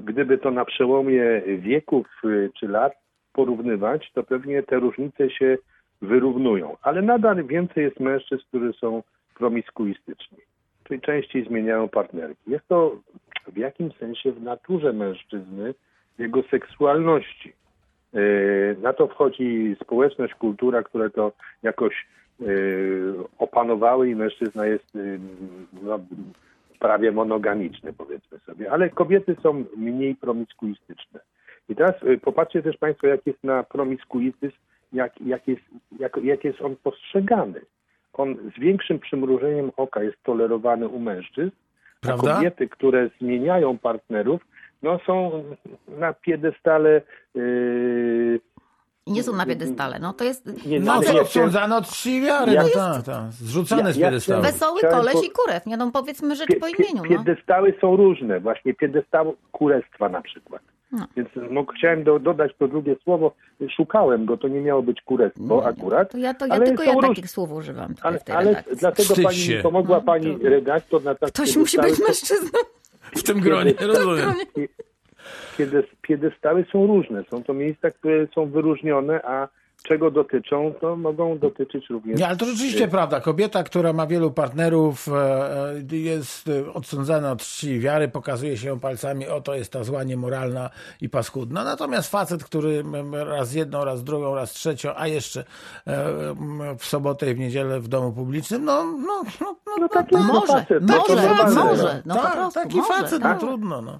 [0.04, 2.92] gdyby to na przełomie wieków y, czy lat
[3.32, 5.58] porównywać, to pewnie te różnice się
[6.02, 6.76] wyrównują.
[6.82, 9.02] Ale nadal więcej jest mężczyzn, którzy są
[9.34, 10.38] promiskuistyczni,
[10.92, 12.50] czyli częściej zmieniają partnerki.
[12.50, 12.96] Jest to
[13.52, 15.74] w jakimś sensie w naturze mężczyzny,
[16.18, 17.52] jego seksualności.
[18.12, 22.06] Yy, Na to wchodzi społeczność, kultura, które to jakoś
[22.40, 25.18] yy, opanowały i mężczyzna jest yy,
[25.82, 25.98] no,
[26.78, 28.72] prawie monogamiczny, powiedzmy sobie.
[28.72, 31.20] Ale kobiety są mniej promiskuistyczne.
[31.68, 34.56] I teraz popatrzcie też Państwo, jak jest na promiskuityzm,
[34.92, 35.62] jak, jak, jest,
[35.98, 37.60] jak, jak jest on postrzegany.
[38.12, 41.50] On z większym przymrużeniem oka jest tolerowany u mężczyzn,
[42.00, 42.32] Prawda?
[42.32, 44.40] a kobiety, które zmieniają partnerów,
[44.82, 45.44] no są
[45.88, 47.02] na piedestale
[47.34, 48.40] yy,
[49.06, 50.66] I nie są na piedestale, no to jest...
[50.66, 52.52] Nie, No to czci i wiary.
[52.52, 53.32] Ja- No tak, tak.
[53.32, 54.42] Zrzucane Ja- z piedestału.
[54.42, 57.18] Wesoły koleś po- i kurew, nie no powiedzmy rzecz Pie, po pie, imieniu, no.
[57.18, 60.62] piedestały są różne, właśnie piedestał kurestwa na przykład.
[60.92, 61.06] No.
[61.16, 63.32] Więc no, chciałem do, dodać to drugie słowo,
[63.76, 66.12] szukałem go, to nie miało być kurestwo akurat.
[66.12, 68.64] To ja, to ja ale tylko ja róż- takich słów używam Ale, w tej ale
[68.80, 69.60] dlatego Wstydź pani się.
[69.62, 70.50] pomogła, No, pani trudno.
[70.50, 72.58] redaktor na tak Ktoś musi być mężczyzną.
[73.16, 74.32] W tym gronie, rozumiem.
[75.58, 77.24] Piedes- Piedestały są różne.
[77.30, 79.48] Są to miejsca, które są wyróżnione, a
[79.82, 82.18] czego dotyczą, to mogą dotyczyć również.
[82.18, 83.20] Nie, ale to rzeczywiście prawda.
[83.20, 85.12] Kobieta, która ma wielu partnerów, e,
[85.92, 89.84] e, jest e, odsądzana od czci i wiary, pokazuje się ją palcami, oto jest ta
[89.84, 91.64] zła, niemoralna i paskudna.
[91.64, 95.44] Natomiast facet, który raz jedną, raz drugą, raz trzecią, a jeszcze
[96.78, 100.46] w sobotę i w niedzielę w domu publicznym, no, no, no, no, No taki Może,
[100.46, 102.02] facet, może, może.
[102.06, 103.40] No po tak, prostu, taki może, facet, tak.
[103.40, 103.82] no trudno.
[103.82, 103.98] No.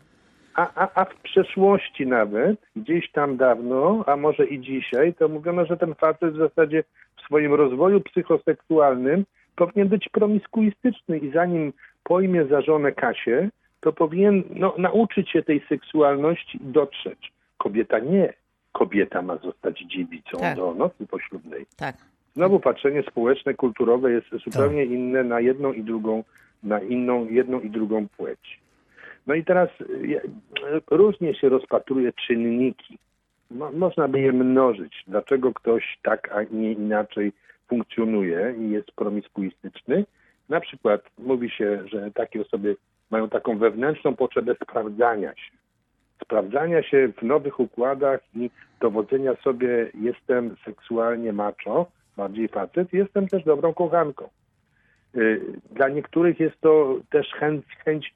[0.55, 5.67] A, a, a w przeszłości nawet, gdzieś tam dawno, a może i dzisiaj, to mówiono,
[5.67, 6.85] że ten facet w zasadzie
[7.17, 9.25] w swoim rozwoju psychoseksualnym
[9.57, 11.73] powinien być promiskuistyczny i zanim
[12.05, 13.49] pojmie za żonę Kasię,
[13.81, 17.33] to powinien no, nauczyć się tej seksualności i dotrzeć.
[17.59, 18.33] Kobieta nie.
[18.73, 20.57] Kobieta ma zostać dziewicą Tak.
[20.57, 21.67] do nocy poślubnej.
[21.77, 21.97] Tak.
[22.35, 26.25] Znowu patrzenie społeczne, kulturowe jest zupełnie inne na jedną i drugą,
[26.63, 28.61] na inną, jedną i drugą płeć.
[29.27, 29.69] No i teraz
[30.91, 32.99] różnie się rozpatruje czynniki.
[33.51, 35.05] Mo, można by je mnożyć.
[35.07, 37.33] Dlaczego ktoś tak, a nie inaczej
[37.69, 40.05] funkcjonuje i jest promiskuistyczny?
[40.49, 42.77] Na przykład mówi się, że takie osoby
[43.11, 45.53] mają taką wewnętrzną potrzebę sprawdzania się.
[46.23, 53.45] Sprawdzania się w nowych układach i dowodzenia sobie jestem seksualnie macho, bardziej facet, jestem też
[53.45, 54.29] dobrą kochanką.
[55.17, 58.15] Y, Dla niektórych jest to też chęć, chęć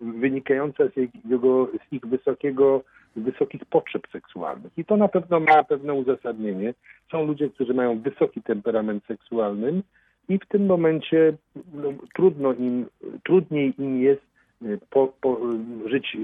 [0.00, 0.96] wynikająca z
[1.30, 2.82] jego, z ich wysokiego,
[3.16, 4.72] wysokich potrzeb seksualnych.
[4.76, 6.74] I to na pewno ma pewne uzasadnienie.
[7.10, 9.82] Są ludzie, którzy mają wysoki temperament seksualny
[10.28, 11.32] i w tym momencie
[11.74, 12.86] no, trudno im,
[13.24, 14.22] trudniej im jest
[14.62, 15.38] y, po, po,
[15.86, 16.16] y, żyć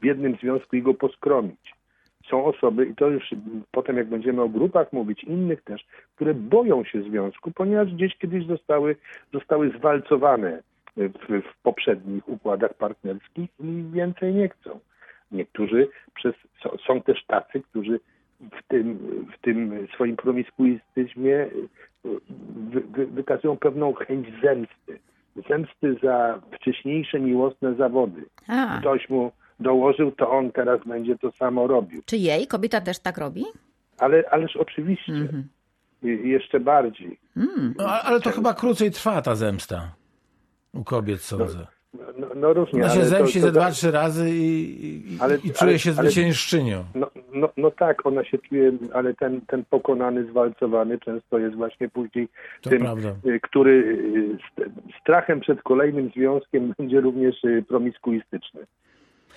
[0.00, 1.74] w jednym związku i go poskromić.
[2.30, 3.34] Są osoby, i to już
[3.70, 8.46] potem jak będziemy o grupach mówić, innych też, które boją się związku, ponieważ gdzieś kiedyś
[8.46, 8.96] zostały,
[9.32, 10.62] zostały zwalcowane
[10.96, 11.08] w,
[11.42, 14.80] w poprzednich układach partnerskich i więcej nie chcą.
[15.32, 18.00] Niektórzy przez, są, są też tacy, którzy
[18.40, 18.98] w tym,
[19.38, 21.46] w tym swoim promiskuistyzmie
[22.70, 24.98] wy, wy, wykazują pewną chęć zemsty.
[25.48, 28.24] Zemsty za wcześniejsze miłosne zawody.
[28.48, 32.02] A, Ktoś mu dołożył, to on teraz będzie to samo robił.
[32.06, 33.44] czy jej kobieta też tak robi?
[33.98, 35.12] Ale, ależ oczywiście.
[35.12, 35.48] Mhm.
[36.02, 37.18] I- Jeszcze bardziej.
[37.36, 39.92] No, a- ale to chyba krócej trwa ta zemsta
[40.72, 41.66] u kobiet, sądzę.
[42.18, 42.80] No, no różnie.
[42.84, 45.92] Ona się zemści ze tak- dwa, trzy razy i, i, Ale- i czuje ale- się
[45.92, 46.84] zwyciężczynią.
[46.94, 51.88] No, no, no tak, ona się czuje, ale ten, ten pokonany, zwalcowany często jest właśnie
[51.88, 52.28] później
[52.62, 53.08] To tym, prawda.
[53.26, 58.60] y, który y, st- strachem przed kolejnym związkiem będzie również y, promiskuistyczny.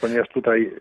[0.02, 0.72] Ponieważ tutaj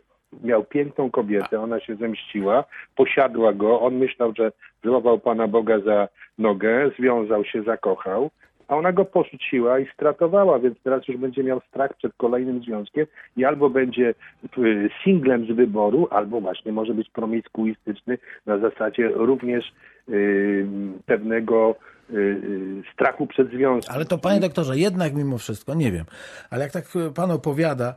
[0.44, 2.64] miał piękną kobietę, ona się zemściła,
[2.96, 4.52] posiadła go, on myślał, że
[4.84, 8.30] złapał Pana Boga za nogę, związał się, zakochał,
[8.72, 13.06] a ona go porzuciła i stratowała, więc teraz już będzie miał strach przed kolejnym związkiem
[13.36, 14.14] i albo będzie
[14.58, 19.72] y, singlem z wyboru, albo właśnie może być promiskuistyczny na zasadzie również
[20.08, 20.66] y,
[21.06, 21.74] pewnego
[22.10, 23.94] y, y, strachu przed związkiem.
[23.94, 26.04] Ale to panie doktorze, jednak mimo wszystko, nie wiem,
[26.50, 27.94] ale jak tak pan opowiada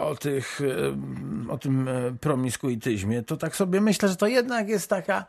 [0.00, 0.60] o, tych,
[1.48, 1.88] o tym
[2.20, 5.24] promiskuityzmie, to tak sobie myślę, że to jednak jest taka,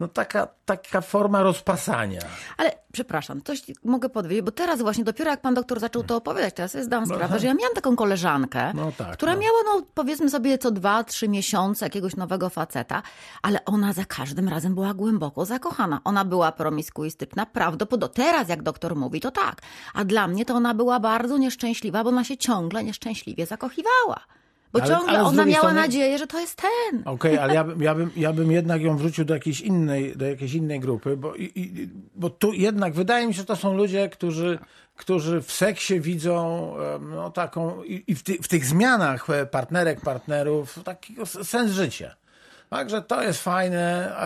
[0.00, 2.20] no taka, taka forma rozpasania.
[2.56, 6.54] Ale przepraszam, coś mogę podwiedzieć, bo teraz właśnie dopiero jak pan doktor zaczął to opowiadać,
[6.54, 9.40] teraz sobie zdałam sprawę, że ja miałam taką koleżankę, No tak, która no.
[9.40, 13.02] miała, no powiedzmy sobie, co dwa, trzy miesiące jakiegoś nowego faceta,
[13.42, 16.00] ale ona za każdym razem była głęboko zakochana.
[16.04, 18.24] Ona była promiskuistyczna, prawdopodobnie.
[18.24, 19.62] Teraz, jak doktor mówi, to tak.
[19.94, 24.20] A dla mnie to ona była bardzo nieszczęśliwa, bo ona się ciągle nieszczęśliwie zakochiwała.
[24.74, 27.02] Bo Ale- ciągle ale ona miała strony- nadzieję, że to jest ten.
[27.04, 30.26] Okej, ale ja, bym- ja, bym, ja bym jednak ją wrzucił do jakiejś innej, do
[30.26, 33.76] jakiejś innej grupy, bo, i, i, bo tu jednak wydaje mi się, że to są
[33.76, 34.58] ludzie, którzy,
[34.96, 40.00] którzy w seksie widzą no, taką i, i w, ty, w tych zmianach e, partnerek,
[40.00, 42.14] partnerów taki s- sens życia.
[42.70, 44.16] Także to jest fajne,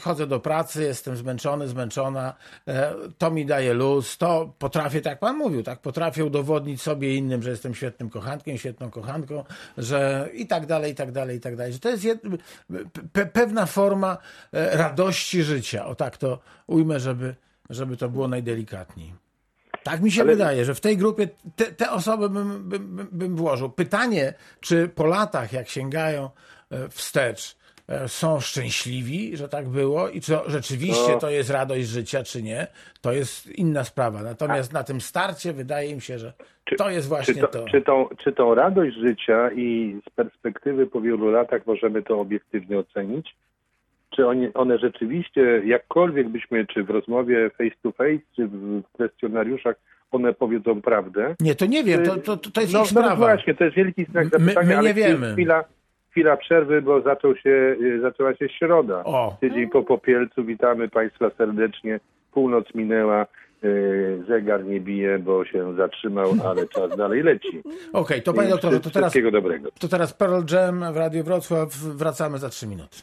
[0.00, 2.34] chodzę do pracy, jestem zmęczony, zmęczona,
[2.68, 7.14] e, to mi daje luz, to potrafię, tak jak pan mówił, tak, potrafię udowodnić sobie
[7.14, 9.44] innym, że jestem świetnym kochankiem, świetną kochanką,
[9.78, 11.72] że i tak dalej, i tak dalej, i tak dalej.
[11.72, 12.20] Że to jest jed,
[13.12, 14.18] pe, pewna forma
[14.52, 17.34] e, radości życia, o tak to ujmę, żeby,
[17.70, 19.14] żeby to było najdelikatniej.
[19.82, 23.36] Tak mi się Ale- wydaje, że w tej grupie te, te osoby bym, bym, bym,
[23.36, 23.70] włożył.
[23.70, 26.30] Pytanie, czy po latach, jak sięgają
[26.70, 27.55] e, wstecz,
[28.06, 31.18] są szczęśliwi, że tak było i czy rzeczywiście No.
[31.18, 32.66] to jest radość życia, czy nie,
[33.00, 34.22] to jest inna sprawa.
[34.22, 36.32] Natomiast na tym starcie wydaje mi się, że
[36.78, 37.64] to jest właśnie czy, to, to.
[37.70, 42.78] Czy, tą, czy tą radość życia i z perspektywy po wielu latach możemy to obiektywnie
[42.78, 43.36] ocenić?
[44.10, 49.76] Czy oni, one rzeczywiście, jakkolwiek byśmy, czy w rozmowie face to face, czy w kwestionariuszach,
[50.10, 51.34] one powiedzą prawdę?
[51.40, 53.08] Nie, to nie wiem, to, to, to jest no, ich sprawa.
[53.08, 55.32] No właśnie, to jest wielki znak My- zapytania, my nie ale wiemy.
[55.32, 55.64] Chwila,
[56.16, 59.04] chwila przerwy, bo zaczął się, y, zaczęła się środa.
[59.04, 59.36] O.
[59.40, 60.44] Tydzień po Popielcu.
[60.44, 62.00] Witamy Państwa serdecznie.
[62.32, 63.26] Północ minęła.
[63.64, 67.62] y, Zegar nie bije, bo się zatrzymał, ale czas dalej leci.
[67.92, 69.68] Okej, to panie doktorze, to teraz, Wszystkiego dobrego.
[69.80, 71.68] to teraz Pearl Jam w Radio Wrocław.
[71.76, 72.96] Wracamy za trzy minuty.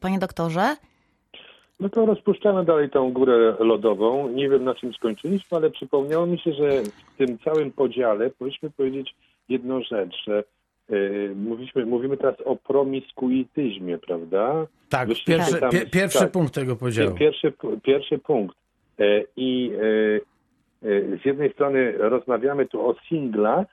[0.00, 0.76] Panie doktorze,
[1.80, 4.28] No to rozpuszczamy dalej tą górę lodową.
[4.28, 8.70] Nie wiem na czym skończyliśmy, ale przypomniało mi się, że w tym całym podziale powinniśmy
[8.70, 9.14] powiedzieć
[9.48, 10.44] jedną rzecz, że
[11.36, 14.66] mówiliśmy, mówimy teraz o promiskuityzmie, prawda?
[14.88, 16.30] Tak, Wyszliśmy pierwszy, tam- pie, pierwszy tak.
[16.30, 17.14] punkt tego podziału.
[17.14, 18.56] Pierwszy, pierwszy punkt.
[18.98, 19.72] E, I
[21.22, 23.66] z jednej strony rozmawiamy tu o singlach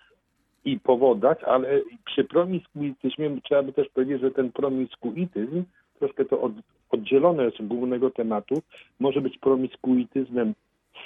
[0.65, 5.63] i powodach, ale przy promiskuityzmie trzeba by też powiedzieć, że ten promiskuityzm,
[5.99, 6.51] troszkę to od,
[6.91, 8.61] oddzielone od głównego tematu,
[8.99, 10.53] może być promiskuityzmem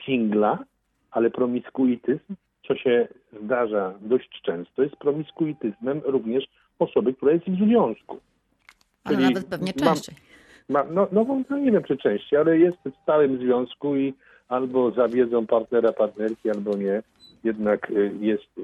[0.05, 0.59] singla,
[1.11, 2.35] ale promiskuityzm,
[2.67, 3.07] co się
[3.43, 6.47] zdarza dość często, jest promiskuityzmem również
[6.79, 8.19] osoby, która jest w związku.
[9.03, 10.15] ale Czyli nawet pewnie częściej.
[10.69, 14.13] Ma, no, no, no nie wiem czy częściej, ale jest w stałym związku i
[14.47, 17.03] albo zawiedzą partnera, partnerki, albo nie.
[17.43, 18.61] Jednak y, jest y,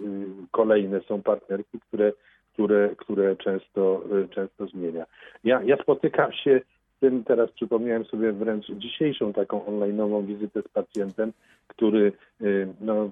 [0.51, 2.11] kolejne są partnerki, które,
[2.53, 5.05] które, które często, y, często zmienia.
[5.43, 6.61] Ja, ja spotykam się
[7.03, 11.33] tym, teraz przypomniałem sobie wręcz dzisiejszą taką online'ową wizytę z pacjentem,
[11.67, 12.11] który
[12.41, 13.09] y, no,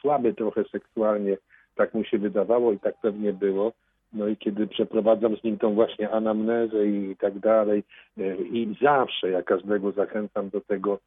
[0.00, 1.36] słaby trochę seksualnie,
[1.74, 3.72] tak mu się wydawało i tak pewnie było.
[4.12, 7.82] No i kiedy przeprowadzam z nim tą właśnie anamnezę i tak dalej,
[8.18, 10.98] e, i zawsze ja każdego zachęcam do tego,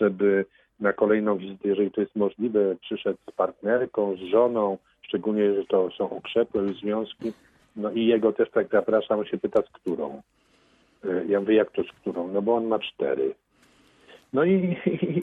[0.00, 0.44] żeby
[0.80, 5.90] na kolejną wizytę, jeżeli to jest możliwe, przyszedł z partnerką, z żoną, szczególnie jeżeli to
[5.90, 7.32] są okrzepłe związki.
[7.76, 10.22] No i jego też tak zapraszam, się pyta z którą.
[11.04, 12.28] E, Ja mówię, jak to z którą?
[12.28, 13.34] No bo on ma cztery.
[14.32, 14.76] No i,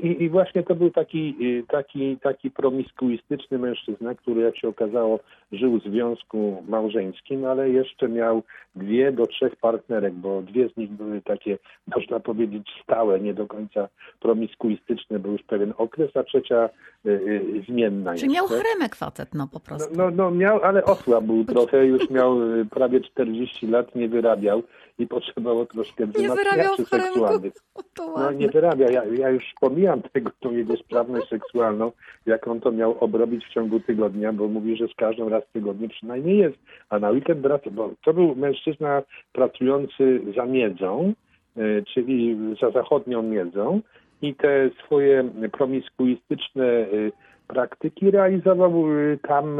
[0.03, 5.19] i, i właśnie to był taki, y, taki, taki promiskuistyczny mężczyzna, który jak się okazało
[5.51, 8.43] żył w związku małżeńskim, ale jeszcze miał
[8.75, 11.57] dwie do trzech partnerek, bo dwie z nich były takie,
[11.95, 13.87] można powiedzieć, stałe, nie do końca
[14.19, 16.69] promiskuistyczne, był już pewien okres, a trzecia
[17.05, 19.95] y, y, zmienna Czyli miał chremek facet, no po No, prostu.
[19.97, 24.63] no, no miał, ale osłabł był trochę, już miał y, prawie 40 lat, nie wyrabiał
[25.01, 27.53] i potrzebowało troszkę wzmacniaczy seksualnych.
[27.99, 28.89] No nie wyrabia.
[28.89, 31.91] Ja, ja już pomijam tego, tą jego sprawność seksualną,
[32.25, 35.51] jak on to miał obrobić w ciągu tygodnia, bo mówi, że z każdym raz w
[35.51, 36.57] tygodniu przynajmniej jest.
[36.89, 39.01] A na weekend wraca, bo to był mężczyzna
[39.33, 41.13] pracujący za miedzą,
[41.57, 43.81] y, czyli za zachodnią miedzą
[44.21, 47.11] i te swoje promiskuistyczne y,
[47.47, 49.57] praktyki realizował y, tam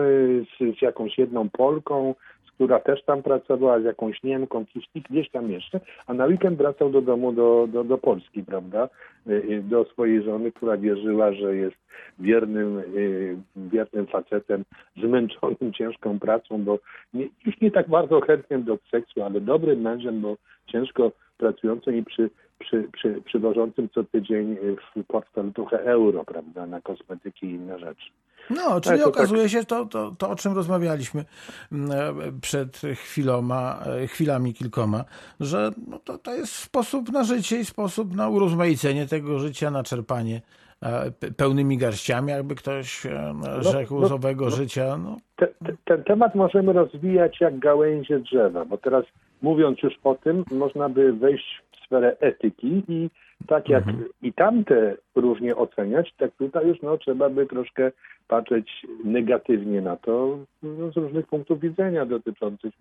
[0.60, 2.16] z, z jakąś jedną Polką,
[2.62, 6.90] która też tam pracowała, z jakąś Niemką, gdzieś, gdzieś tam jeszcze, a na weekend wracał
[6.90, 8.90] do domu, do, do, do Polski, prawda,
[9.28, 11.76] Y, y, do swojej żony, która wierzyła, że jest
[12.20, 14.66] wiernym, y, wiernym facetem,
[14.98, 16.80] zmęczonym ciężką pracą, bo
[17.14, 22.04] nie, już nie tak bardzo chętnym do seksu, ale dobrym mężem, bo ciężko pracującym i
[22.04, 24.58] przy, przy, przy, przywożącym co tydzień
[24.96, 28.12] w trochę euro, prawda, na kosmetyki i inne rzeczy.
[28.50, 31.26] No, czyli to okazuje się to, to, to, o czym rozmawialiśmy
[31.72, 35.04] mm, e, przed chwiloma, e, chwilami kilkoma,
[35.40, 39.84] że no to, to jest sposób na życie i sposób na urozmaicenie tego życia, na
[39.84, 40.42] czerpanie
[40.82, 44.98] e, pe- pełnymi garściami, jakby ktoś e, rzekł, no, z owego życia.
[44.98, 49.06] No, te, te, ten temat możemy rozwijać jak gałęzie drzewa, bo teraz
[49.42, 53.10] mówiąc już o tym, można by wejść w sferę etyki i
[53.48, 53.84] tak jak
[54.22, 57.92] i tamte różnie oceniać, tak tutaj już no, trzeba by troszkę
[58.28, 62.74] patrzeć negatywnie na to no, z różnych punktów widzenia dotyczących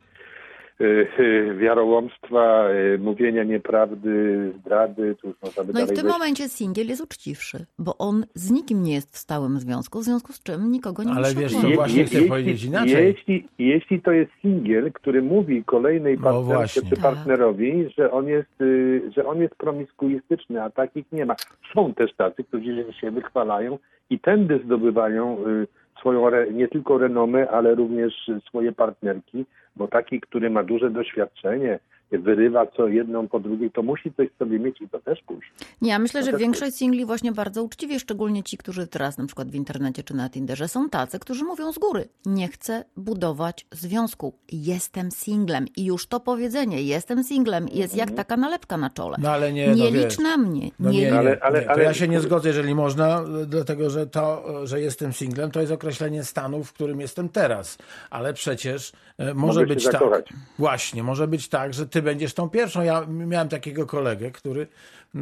[1.61, 6.13] wiarołomstwa, y, mówienia nieprawdy, zdrady, już można by No i w tym wejść.
[6.13, 10.33] momencie singiel jest uczciwszy, bo on z nikim nie jest w stałym związku, w związku
[10.33, 11.77] z czym nikogo nie Ale musi wiesz okłamać.
[11.77, 13.07] właśnie chcę powiedzieć inaczej.
[13.07, 18.61] Jeśli, jeśli to jest singiel, który mówi kolejnej No partnerce czy partnerowi, że on jest,
[18.61, 21.35] y, że on jest promiskuistyczny, a takich nie ma.
[21.75, 23.79] Są też tacy, którzy się wychwalają
[24.11, 25.67] i tędy zdobywają y,
[26.01, 31.79] swoją nie tylko renomę, ale również swoje partnerki, bo taki, który ma duże doświadczenie,
[32.19, 35.51] wyrywa co jedną po drugiej, to musi coś sobie mieć i to też pójść.
[35.83, 39.27] Nie, ja myślę, że tak większość singli właśnie bardzo uczciwie, szczególnie ci, którzy teraz na
[39.27, 43.67] przykład w internecie czy na Tinderze są tacy, którzy mówią z góry, nie chcę budować
[43.73, 49.17] związku, jestem singlem i już to powiedzenie, jestem singlem jest jak taka nalepka na czole.
[49.21, 51.65] no ale nie, nie no licz wiesz, na mnie, No nie, nie, Ale- ale- nie.
[51.67, 55.61] To ale- ja się nie zgodzę, jeżeli można, dlatego że to, że jestem singlem, to
[55.61, 57.79] jest określenie stanu, w którym jestem teraz.
[58.11, 59.93] Ale przecież e, może Mogę być tak.
[59.93, 60.29] zakochać.
[60.59, 62.83] Właśnie, może być tak, że ty ty będziesz tą pierwszą.
[62.83, 64.67] Ja miałem takiego kolegę, który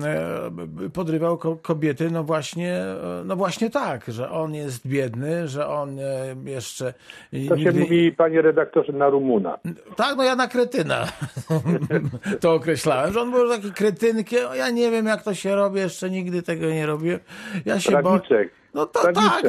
[0.02, 0.50] e,
[0.92, 5.98] podrywał ko- kobiety, no właśnie, e, no właśnie tak, że on jest biedny, że on
[5.98, 6.02] e,
[6.44, 6.94] jeszcze
[7.48, 9.58] To się mówi, panie redaktorze, na Rumuna.
[9.96, 11.06] Tak, no ja na kretyna
[12.40, 16.10] to określałem, że on był taki kretynkiem, ja nie wiem jak to się robi, jeszcze
[16.10, 17.20] nigdy tego nie robiłem.
[17.64, 18.20] Ja się boję.
[18.74, 19.42] No to tak.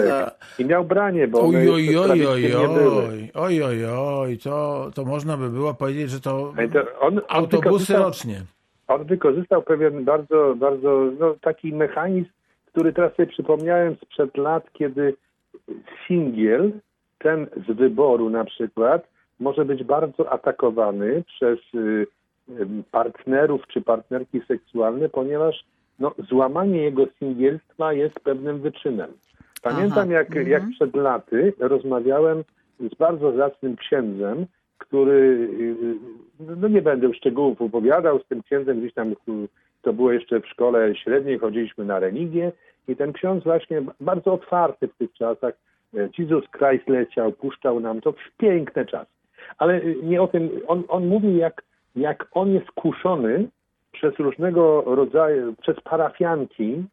[0.60, 5.38] I miał branie, bo Oj, oj, oj, oj, oj, oj, oj, oj, to, to można
[5.38, 8.42] by było powiedzieć, że to Ej, to on- on autobusy rocznie.
[8.88, 12.30] On wykorzystał pewien bardzo, bardzo no, taki mechanizm,
[12.66, 15.14] który teraz sobie przypomniałem sprzed lat, kiedy
[16.08, 16.72] singiel,
[17.20, 19.08] ten z wyboru na przykład,
[19.40, 21.78] może być bardzo atakowany przez y,
[22.50, 25.64] y, partnerów czy partnerki seksualne, ponieważ
[26.00, 29.12] no, złamanie jego singielstwa jest pewnym wyczynem.
[29.62, 32.44] Pamiętam, Aha, jak, jak przed laty rozmawiałem
[32.80, 34.46] z bardzo zacnym księdzem,
[34.78, 35.50] który,
[36.42, 39.16] y, no nie będę szczegółów opowiadał, z tym księdzem gdzieś tam,
[39.82, 42.52] to było jeszcze w szkole średniej, chodziliśmy na religię
[42.88, 45.54] i ten ksiądz właśnie bardzo otwarty w tych czasach,
[45.98, 49.12] e, Jezus Christ leciał, puszczał nam to, piękne czasy.
[49.58, 51.62] Ale y, nie o tym, on, on mówił jak,
[51.96, 53.48] jak on jest kuszony
[53.92, 56.84] przez różnego rodzaju, przez parafianki,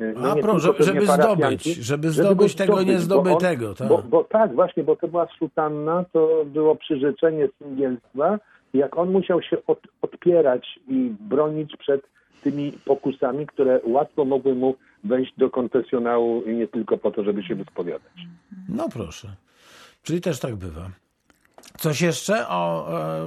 [0.00, 3.74] y, A, pro, tylko żeby, żeby zdobyć, żeby zdobyć tego bo on- niezdobytego.
[3.74, 3.88] tak.
[3.88, 8.38] Bo, bo tak, właśnie, bo to była sutanna, to było przyrzeczenie singielstwa.
[8.74, 12.00] Jak on musiał się od, odpierać i bronić przed
[12.42, 14.74] tymi pokusami, które łatwo mogły mu
[15.04, 18.12] wejść do konfesjonału i nie tylko po to, żeby się wyspowiadać.
[18.68, 19.28] No proszę.
[20.02, 20.90] Czyli też tak bywa.
[21.78, 23.26] Coś jeszcze o, e,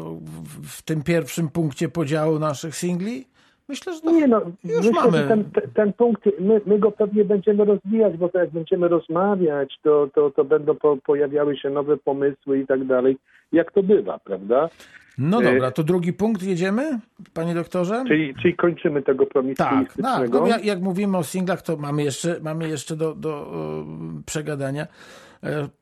[0.64, 3.26] w- tym pierwszym punkcie podziału naszych singli?
[3.70, 5.18] Myślę, że to Nie no, już myślę, mamy.
[5.18, 9.80] że ten, ten, punkt, my, my go pewnie będziemy rozwijać, bo to jak będziemy rozmawiać,
[9.84, 13.18] to, to, to będą po, pojawiały się nowe pomysły i tak dalej,
[13.52, 14.70] jak to bywa, prawda?
[15.18, 17.00] No E, dobra, to drugi punkt jedziemy,
[17.34, 18.04] panie doktorze?
[18.08, 19.34] Czyli, czyli kończymy tego Tak, tak.
[19.34, 20.40] promiskuistycznego.
[20.40, 24.88] No, jak, jak mówimy o singlach, to mamy jeszcze, mamy jeszcze do, do e, przegadania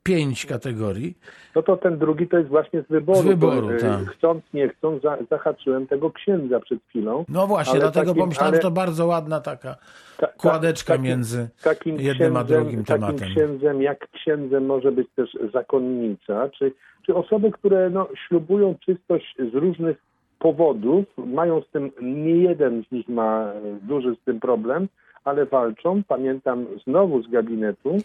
[0.03, 1.17] pięć kategorii.
[1.55, 3.19] No to ten drugi to jest właśnie z wyboru.
[3.19, 3.99] Z wyboru, e, tak.
[4.05, 7.25] Chcąc, nie chcąc, za, zahaczyłem tego księdza przed chwilą.
[7.29, 9.75] No właśnie, dlatego takim- pomyślałem, ale- że to bardzo ładna taka
[10.17, 13.29] Ta- ta- kładeczka takim- między takim jednym a drugim takim tematem.
[13.29, 16.71] księdzem, jak księdzem może być też zakonnica, czy,
[17.05, 19.97] czy osoby, które no, ślubują czystość z różnych
[20.39, 24.87] powodów, mają z tym, nie jeden z nich ma e, duży z tym problem,
[25.23, 26.01] ale walczą.
[26.07, 27.97] Pamiętam znowu z gabinetu,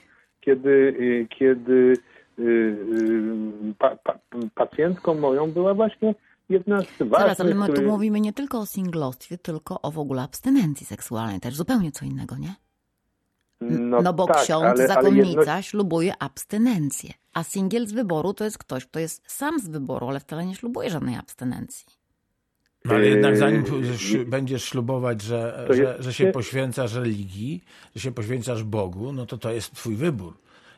[0.43, 1.97] kiedy, y, kiedy
[2.39, 4.19] y, y, pa, pa,
[4.55, 6.15] pacjentką moją była właśnie
[6.49, 7.11] jedna z ważnych...
[7.19, 10.87] Zaraz, ale my tu który- mówimy nie tylko o singlostwie, tylko o w ogóle abstynencji
[10.87, 11.41] seksualnej.
[11.41, 12.55] Też zupełnie co innego, nie?
[14.03, 18.45] No, bo tak, ksiądz, ale- ale zakonnica jedno- ślubuje abstynencję, a singiel z wyboru to
[18.45, 21.87] jest ktoś, kto jest sam z wyboru, ale wcale nie ślubuje żadnej abstynencji.
[22.85, 23.65] No, ale jednak Yy, zanim
[23.95, 27.65] ś- będziesz ślubować, że, że, że się poświęcasz religii,
[27.97, 30.35] że się poświęcasz Bogu, no to to jest twój wybór.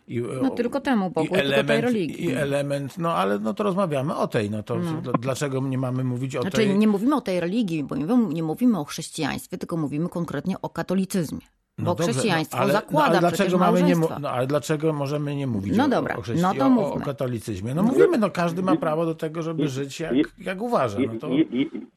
[0.09, 2.25] I, No tylko temu Bogu, i tylko tej religii.
[2.25, 6.05] I element, no ale no to rozmawiamy o tej, no to d- dlaczego nie mamy
[6.05, 6.79] mówić o Znaczy tej...
[6.79, 10.69] nie mówimy o tej religii, bo nie, nie mówimy o chrześcijaństwie, tylko mówimy konkretnie o
[10.69, 11.41] katolicyzmie.
[11.79, 14.47] No bo dobrze, chrześcijaństwo no, ale, zakłada no, ale przecież dlaczego mamy nie, no, ale
[14.47, 17.05] dlaczego możemy nie mówić No o, dobra, o, chrześci- no to o, o mówmy.
[17.05, 17.75] katolicyzmie?
[17.75, 20.99] No mówimy, no każdy ma prawo do tego, żeby żyć jak, jak uważa.
[21.13, 21.29] No to...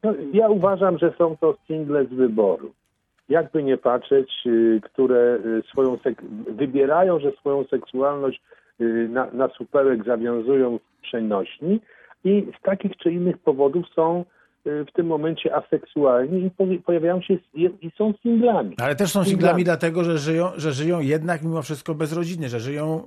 [0.02, 2.72] No, ja uważam, że są to single z wyboru.
[3.28, 6.24] Jakby nie patrzeć, y, które y, swoją sek-
[6.56, 8.40] wybierają, że swoją seksualność
[8.80, 11.80] y, na, na supełek zawiązują w przenośni
[12.24, 14.24] i z takich czy innych powodów są
[14.88, 18.74] w tym momencie aseksualni i pojawiają się i są singlami.
[18.82, 19.30] Ale też są Singlami.
[19.30, 23.02] singlami dlatego, że żyją, że żyją jednak mimo wszystko bez rodziny, że żyją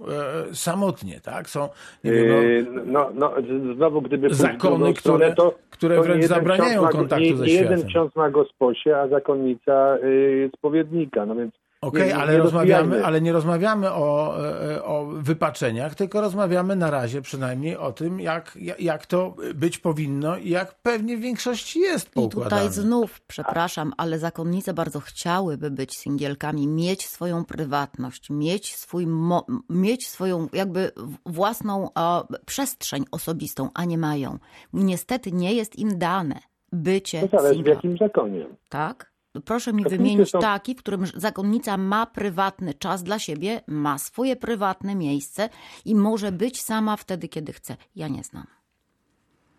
[0.51, 1.49] e, samotnie, tak?
[1.49, 1.69] Są,
[2.03, 3.33] nie wiem, no, Yy, No, no,
[3.75, 7.53] znowu gdyby Zakony, drugą stronę, które- które nie wręcz zabraniają ma- kontaktu nie, ze nie
[7.53, 7.87] jeden światem.
[7.89, 13.21] ksiądz ma gosposie, a zakonnica y, spowiednika, no więc Okej, nie- ale nie rozmawiamy, ale
[13.21, 14.37] nie rozmawiamy o,
[14.75, 20.37] e, o wypaczeniach, tylko rozmawiamy na razie przynajmniej o tym, jak, jak to być powinno
[20.37, 22.61] i jak pewnie w większości jest I poukładane.
[22.61, 29.45] tutaj znów, przepraszam, ale zakonnice bardzo chciałyby być singielkami, mieć swoją prywatność, mieć, swój mo-
[29.69, 34.37] mieć swoją jakby w- własną e, przestrzeń osobistą, a nie mają.
[34.73, 36.39] Niestety nie jest im dane
[36.73, 37.75] bycie To zależy w singlem.
[37.75, 38.45] jakim zakonie.
[38.69, 39.10] Tak?
[39.45, 44.35] Proszę mi wymienić są- taki, w którym zakonnica ma prywatny czas dla siebie, ma swoje
[44.35, 45.49] prywatne miejsce
[45.85, 47.77] i może być sama wtedy, kiedy chce.
[47.95, 48.47] Ja nie znam.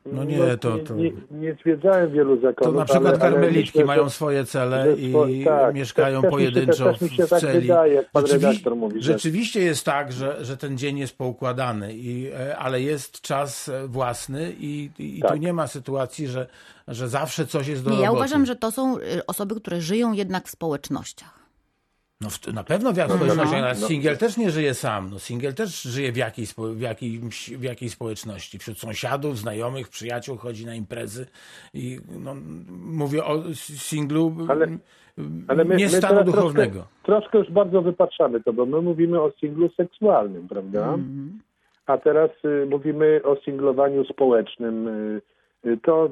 [0.06, 2.74] No nie, to- to- Nie, nie zwiedzałem wielu To zakonów.
[2.74, 7.00] na przykład ale, ale myślę, mają swoje cele i tak, mieszkają też- też pojedynczo też
[7.00, 7.60] mi się w tak celi.
[7.60, 12.80] wydaje, Rzeczywi- mówi, Rzeczywiście jest tak, że, że ten dzień jest poukładany, i, e, ale
[12.80, 15.30] jest czas e, własny i, i Tak.
[15.30, 16.46] tu nie ma sytuacji, że,
[16.88, 18.16] że zawsze coś jest do Nie, ja roboty.
[18.18, 21.41] uważam, że to są y, osoby, które żyją jednak w społecznościach.
[22.22, 25.10] No, w, na pewno w jakiejś społeczności, ale singiel też nie żyje sam.
[25.10, 28.58] No, singiel też żyje w jakiej, w, jakimś, w jakiej społeczności.
[28.58, 31.26] Wśród sąsiadów, znajomych, przyjaciół chodzi na imprezy
[31.74, 32.34] i no,
[32.86, 34.66] mówię o singlu Ale-
[35.48, 36.72] Ale my, nie my stanu duchownego.
[36.72, 40.98] Troszkę, troszkę już bardzo wypaczamy to, bo my mówimy o singlu seksualnym, prawda?
[41.86, 44.88] A teraz y, mówimy o singlowaniu społecznym.
[44.88, 45.20] Y,
[45.66, 46.10] y, to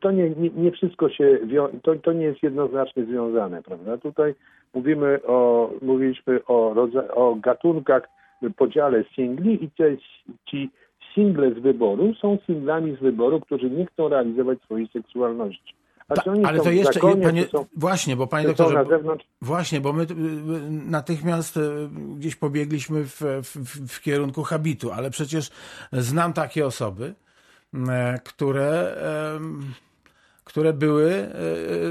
[0.00, 1.38] to nie, nie, nie wszystko się,
[1.82, 3.98] to, to nie jest jednoznacznie związane, prawda?
[3.98, 4.34] Tutaj
[4.74, 6.74] mówimy o, mówiliśmy o,
[7.14, 8.02] o gatunkach,
[8.42, 9.96] y, podziale singli i te,
[10.50, 10.70] ci
[11.14, 15.74] single z wyboru są singlami z wyboru, którzy nie chcą realizować swojej seksualności.
[16.14, 18.84] Ta, ale to jeszcze, zakonie, panie, są, właśnie, bo panie doktorze,
[19.42, 20.10] Właśnie, bo my y, y,
[20.90, 21.58] natychmiast
[22.16, 23.56] gdzieś pobiegliśmy w, w,
[23.92, 25.50] w kierunku habitu, ale przecież
[25.92, 27.14] znam takie osoby,
[28.24, 28.96] które,
[30.52, 31.28] które były e,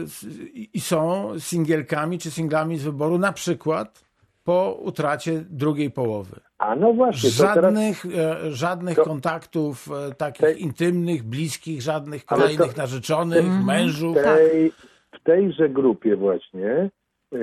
[0.03, 0.25] s-
[0.73, 4.05] i są singielkami czy singlami z wyboru, na przykład
[4.43, 6.35] po utracie drugiej połowy.
[6.57, 11.81] A no właśnie, to teraz, Żadnych, e, żadnych to- kontaktów e, takich Te- intymnych, bliskich,
[11.81, 14.17] żadnych kolejnych to- narzeczonych, mężów.
[14.17, 14.71] w, tej,
[15.19, 16.89] w tejże grupie właśnie,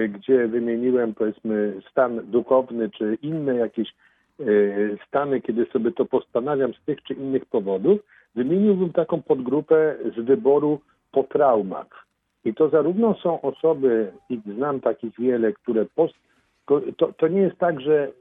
[0.09, 3.89] gdzie wymieniłem powiedzmy stan duchowny czy inne jakieś
[5.09, 8.01] stany, kiedy sobie to postanawiam z tych czy innych powodów,
[8.35, 10.81] wymieniłbym taką podgrupę z wyboru
[11.13, 12.07] po traumach.
[12.45, 16.15] I to zarówno są osoby, i znam takich wiele, które post,
[16.97, 18.13] to, to nie jest tak, że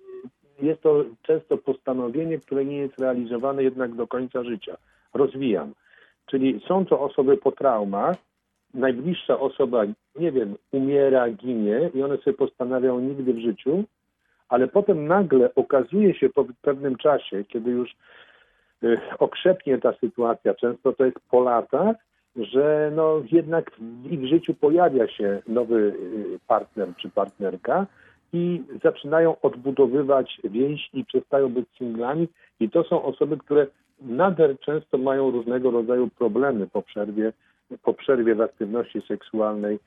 [0.62, 4.78] jest to często postanowienie, które nie jest realizowane jednak do końca życia.
[5.14, 5.74] Rozwijam.
[6.26, 8.16] Czyli są to osoby po traumach,
[8.74, 9.84] najbliższa osoba,
[10.16, 13.84] nie wiem, umiera, ginie i one sobie postanawiają nigdy w życiu,
[14.50, 17.96] ale potem nagle okazuje się po pewnym czasie, kiedy już
[18.84, 21.96] y, okrzepnie ta sytuacja, często to jest po latach,
[22.38, 27.86] że no jednak w ich życiu pojawia się nowy y, partner czy partnerka
[28.34, 32.28] i zaczynają odbudowywać więź i przestają być singlami
[32.60, 33.68] i to są osoby, które
[34.02, 37.34] nader często mają różnego rodzaju problemy po przerwie,
[37.84, 39.80] po przerwie w aktywności seksualnej e,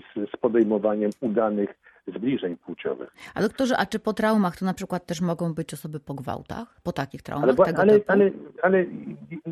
[0.00, 1.70] z, z podejmowaniem udanych
[2.06, 3.10] zbliżeń płciowych.
[3.34, 6.80] A doktorze, a czy po traumach to na przykład też mogą być osoby po gwałtach?
[6.82, 8.12] Po takich traumach Ale, tego ale, typu?
[8.12, 8.30] ale,
[8.62, 8.84] ale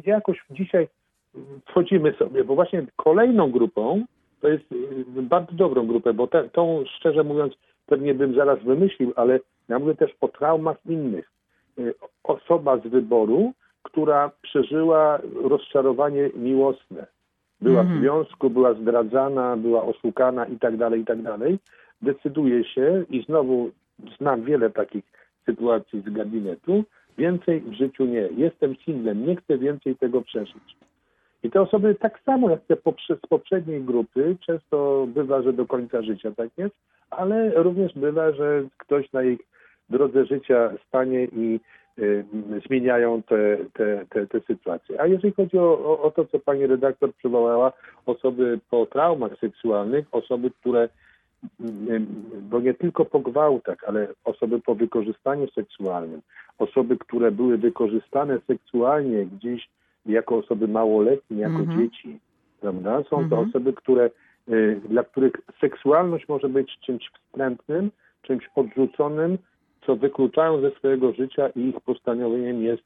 [0.04, 0.88] jakoś dzisiaj
[1.66, 4.04] wchodzimy sobie, bo właśnie kolejną grupą,
[4.40, 7.54] to jest y, bardzo dobrą grupę, bo te, tą szczerze mówiąc
[7.86, 11.30] pewnie bym zaraz wymyślił, ale ja mówię też o traumach innych.
[11.78, 17.06] Y, Osoba z wyboru, która przeżyła rozczarowanie miłosne.
[17.60, 21.58] Była w związku, była zdradzana, była oszukana i tak dalej, i tak dalej.
[22.02, 23.70] Decyduje się i znowu
[24.18, 25.04] znam wiele takich
[25.46, 26.84] sytuacji z gabinetu,
[27.18, 28.28] więcej w życiu nie.
[28.36, 30.76] Jestem singlem, nie chcę więcej tego przeżyć.
[31.42, 32.76] I te osoby tak samo jak te
[33.24, 36.74] z poprzedniej grupy, często bywa, że do końca życia tak jest,
[37.10, 39.40] ale również bywa, że ktoś na ich
[39.90, 41.60] drodze życia stanie i
[41.98, 42.24] y,
[42.66, 45.00] zmieniają te, te, te, te sytuacje.
[45.00, 47.72] A jeżeli chodzi o, o, o to, co pani redaktor przywołała,
[48.06, 50.88] osoby po traumach seksualnych, osoby, które
[51.60, 52.06] mm,
[52.50, 56.20] bo nie tylko po gwałtach, ale osoby po wykorzystaniu seksualnym,
[56.58, 59.68] osoby, które były wykorzystane seksualnie gdzieś
[60.06, 62.18] jako osoby małoletnie, jako dzieci,
[62.60, 63.02] prawda?
[63.10, 64.10] Są to osoby, które,
[64.48, 67.90] y, dla których seksualność może być czymś wstrętnym,
[68.22, 69.38] czymś odrzuconym,
[69.86, 72.82] co wykluczają ze swojego życia i ich postanowieniem jest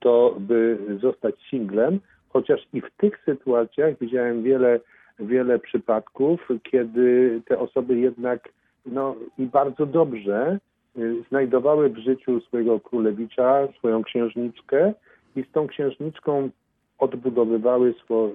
[0.00, 4.80] to, by zostać singlem, chociaż i w tych sytuacjach widziałem wiele,
[5.18, 8.48] wiele przypadków, kiedy te osoby jednak
[8.86, 10.58] no i bardzo dobrze
[10.98, 14.94] y, znajdowały w życiu swojego królewicza, swoją księżniczkę
[15.36, 16.50] i z tą księżniczką
[16.98, 18.32] odbudowywały swoje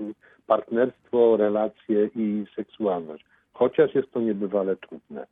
[0.48, 3.26] partnerstwo, relacje i seksualność.
[3.54, 5.28] Chociaż jest to niebywale trudne.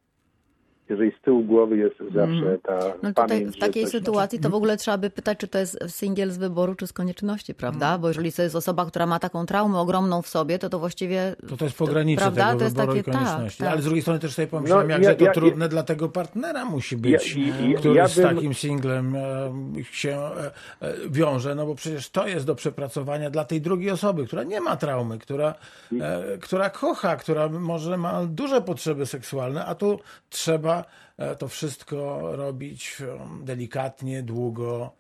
[0.90, 2.74] Jeżeli z tyłu głowy jest zawsze ta
[3.04, 5.80] No tutaj pamięć, w takiej sytuacji to w ogóle trzeba by pytać, czy to jest
[5.88, 7.98] singiel z wyboru, czy z konieczności, prawda?
[7.98, 11.36] Bo jeżeli to jest osoba, która ma taką traumę ogromną w sobie, to to właściwie...
[11.50, 12.46] To to jest pogranicze prawda?
[12.48, 13.58] tego To jest wyboru takie- i konieczności.
[13.58, 13.74] tak, tak.
[13.74, 16.10] Ale z drugiej strony też sobie pomyślałem, No, jakże ja- to ja- trudne dla tego
[16.10, 19.22] partnera musi być, Ja- ja- który ja z bym- takim singlem e,
[19.92, 24.26] się e, e, wiąże, no bo przecież to jest do przepracowania dla tej drugiej osoby,
[24.28, 25.54] która nie ma traumy, która,
[26.42, 30.77] która kocha, która może ma duże potrzeby seksualne, a tu trzeba
[31.18, 34.92] e, to wszystko robić e, delikatnie, długo.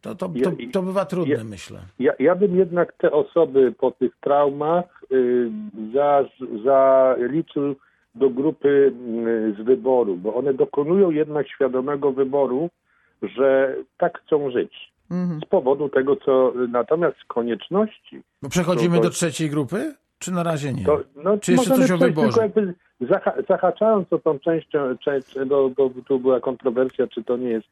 [0.00, 1.80] To, to, to, to bywa trudne, ja- myślę.
[1.98, 5.50] Ja, ja bym jednak te osoby po tych traumach y,
[5.94, 6.24] za,
[6.64, 7.74] zaliczył
[8.14, 12.70] do grupy y, z wyboru, bo one dokonują jednak świadomego wyboru,
[13.22, 14.92] że tak chcą żyć.
[15.10, 15.40] Mhm.
[15.40, 19.94] Z powodu tego, co natomiast z konieczności, Bo przechodzimy To- do trzeciej grupy?
[20.18, 20.84] Czy na razie nie?
[20.84, 22.50] to no, Czy jeszcze coś o wyborze?
[23.48, 27.68] Zahaczając o tą częścią, część, bo, bo tu była kontrowersja, czy to nie jest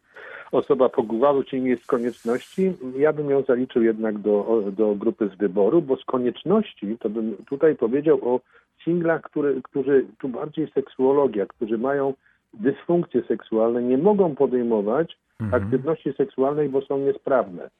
[0.53, 5.39] osoba pogłowała, czy nie jest konieczności, ja bym ją zaliczył jednak do, do grupy z
[5.39, 8.41] wyboru, bo z konieczności to bym tutaj powiedział o
[8.85, 12.15] singlach, który, którzy, tu bardziej seksuologia, którzy mają
[12.55, 15.17] dysfunkcje seksualne, nie mogą podejmować
[15.53, 17.71] aktywności seksualnej, bo są niesprawne.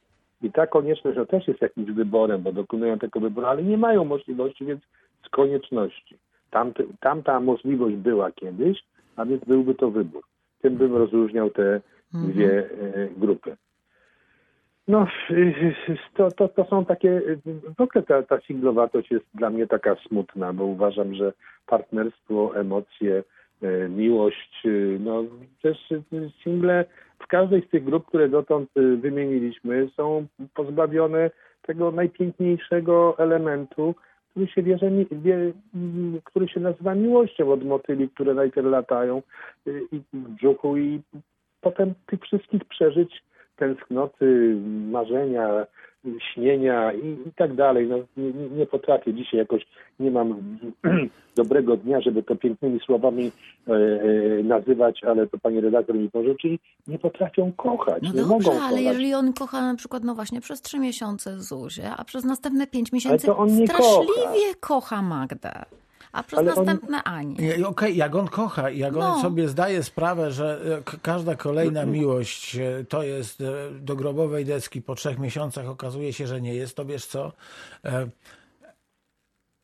[0.41, 4.05] I ta konieczność to też jest jakimś wyborem, bo dokonują tego wyboru, ale nie mają
[4.05, 4.81] możliwości, więc
[5.25, 6.17] z konieczności.
[6.51, 8.83] Tamty, tamta możliwość była kiedyś,
[9.15, 10.23] a więc byłby to wybór.
[10.61, 11.81] Tym bym rozróżniał te
[12.13, 13.57] dwie e, grupy.
[14.87, 15.07] No,
[16.15, 17.21] to, to, to są takie,
[17.77, 21.33] w ogóle ta, ta singlowatość jest dla mnie taka smutna, bo uważam, że
[21.67, 23.23] partnerstwo, emocje,
[23.61, 25.23] e, miłość, e, no
[25.61, 26.01] też e,
[26.43, 26.85] single
[27.19, 31.31] w każdej z tych grup, które dotąd e, wymieniliśmy, są pozbawione
[31.61, 33.95] tego najpiękniejszego elementu,
[34.31, 34.63] który się
[35.11, 39.21] wie, m, który się nazywa miłością od motyli, które najpierw latają
[39.67, 41.01] y, i w brzuchu i
[41.61, 43.23] potem tych wszystkich przeżyć,
[43.55, 44.55] tęsknoty,
[44.91, 45.65] marzenia,
[46.33, 47.87] śnienia i, i tak dalej.
[47.87, 49.65] No, nie, nie- potrafię dzisiaj jakoś,
[49.99, 50.57] nie mam
[51.35, 53.31] dobrego dnia, żeby to pięknymi słowami
[53.67, 58.15] e, e, nazywać, ale to pani redaktor mi pomoże, czyli nie potrafią kochać, No nie
[58.15, 58.81] dobrze, mogą ale kochać.
[58.83, 62.91] jeżeli on kocha na przykład, no właśnie przez trzy miesiące Zuzię, a przez następne pięć
[62.91, 63.27] miesięcy
[63.65, 65.51] straszliwie kocha Magdę,
[66.11, 67.55] a przez Ale on- następne Anię.
[67.57, 69.21] I- Okej, jak on kocha, jak on No.
[69.21, 70.61] sobie zdaje sprawę, że
[70.95, 73.45] e, każda kolejna miłość e, to jest e,
[73.79, 77.31] do grobowej deski po trzech miesiącach okazuje się, że nie jest, to wiesz co?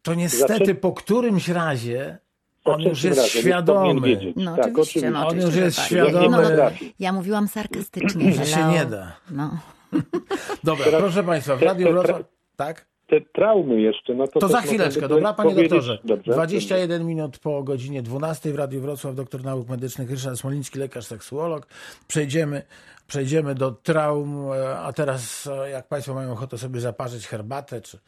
[0.02, 2.18] To niestety po którymś razie
[2.66, 4.34] on już jest powinien świadomy.
[4.36, 5.86] No tak, oczywiście, no On oczywiście, już że jest tak.
[5.88, 8.34] świadomy- No, ja mówiłam sarkastycznie.
[8.34, 9.16] że się nie da.
[9.32, 9.58] No.
[10.64, 12.22] Dobra, Teraz- proszę Państwa, w Radiu Wrocław...
[12.56, 12.86] Tak?
[13.08, 14.40] Te traumy jeszcze, no to...
[14.40, 16.00] To za chwileczkę, dobra, panie powiedzieć- doktorze?
[16.04, 16.32] Dobrze.
[16.32, 21.68] 21 minut po godzinie 12 w Radiu Wrocław, doktor nauk medycznych Ryszard Smoliński, lekarz seksuolog.
[22.08, 22.62] Przejdziemy,
[23.08, 28.00] przejdziemy do traum, e, a teraz e, jak Państwo mają ochotę sobie zaparzyć herbatę, czy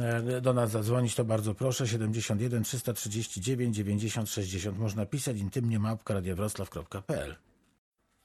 [0.00, 1.86] e, do nas zadzwonić, to bardzo proszę.
[1.88, 7.34] 71 339 90 60 można pisać intymnie małpka radiowroclaw.pl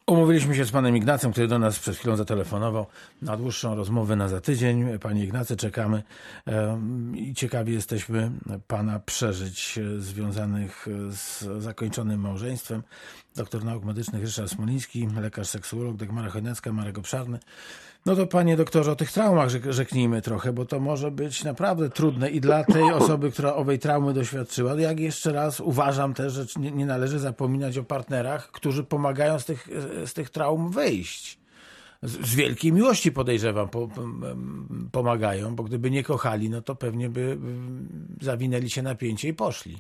[0.10, 2.86] Umówiliśmy się z panem Ignacem, który do nas przed chwilą zatelefonował
[3.22, 5.00] na dłuższą rozmowę na za tydzień.
[5.00, 6.04] Panie Ignacy, czekamy
[7.16, 8.32] i ciekawi jesteśmy
[8.68, 12.84] pana przeżyć e, związanych e, z zakończonym małżeństwem.
[13.36, 17.40] Doktor nauk medycznych Ryszard Smoliński, lekarz seksuolog, Dagmara Chojnacka, Marek Obszarny.
[18.08, 21.90] No to panie doktorze, o tych traumach rzek- rzeknijmy trochę, bo to może być naprawdę
[21.90, 24.74] trudne i dla tej osoby, która owej traumy doświadczyła.
[24.74, 29.46] Jak jeszcze raz uważam też, że nie, nie należy zapominać o partnerach, którzy pomagają z
[29.46, 29.68] tych,
[30.06, 31.40] z tych traum wyjść.
[32.02, 33.90] Z, z wielkiej miłości podejrzewam po,
[34.92, 37.38] pomagają, bo gdyby nie kochali, no to pewnie by
[38.22, 39.76] zawinęli się napięcie i poszli.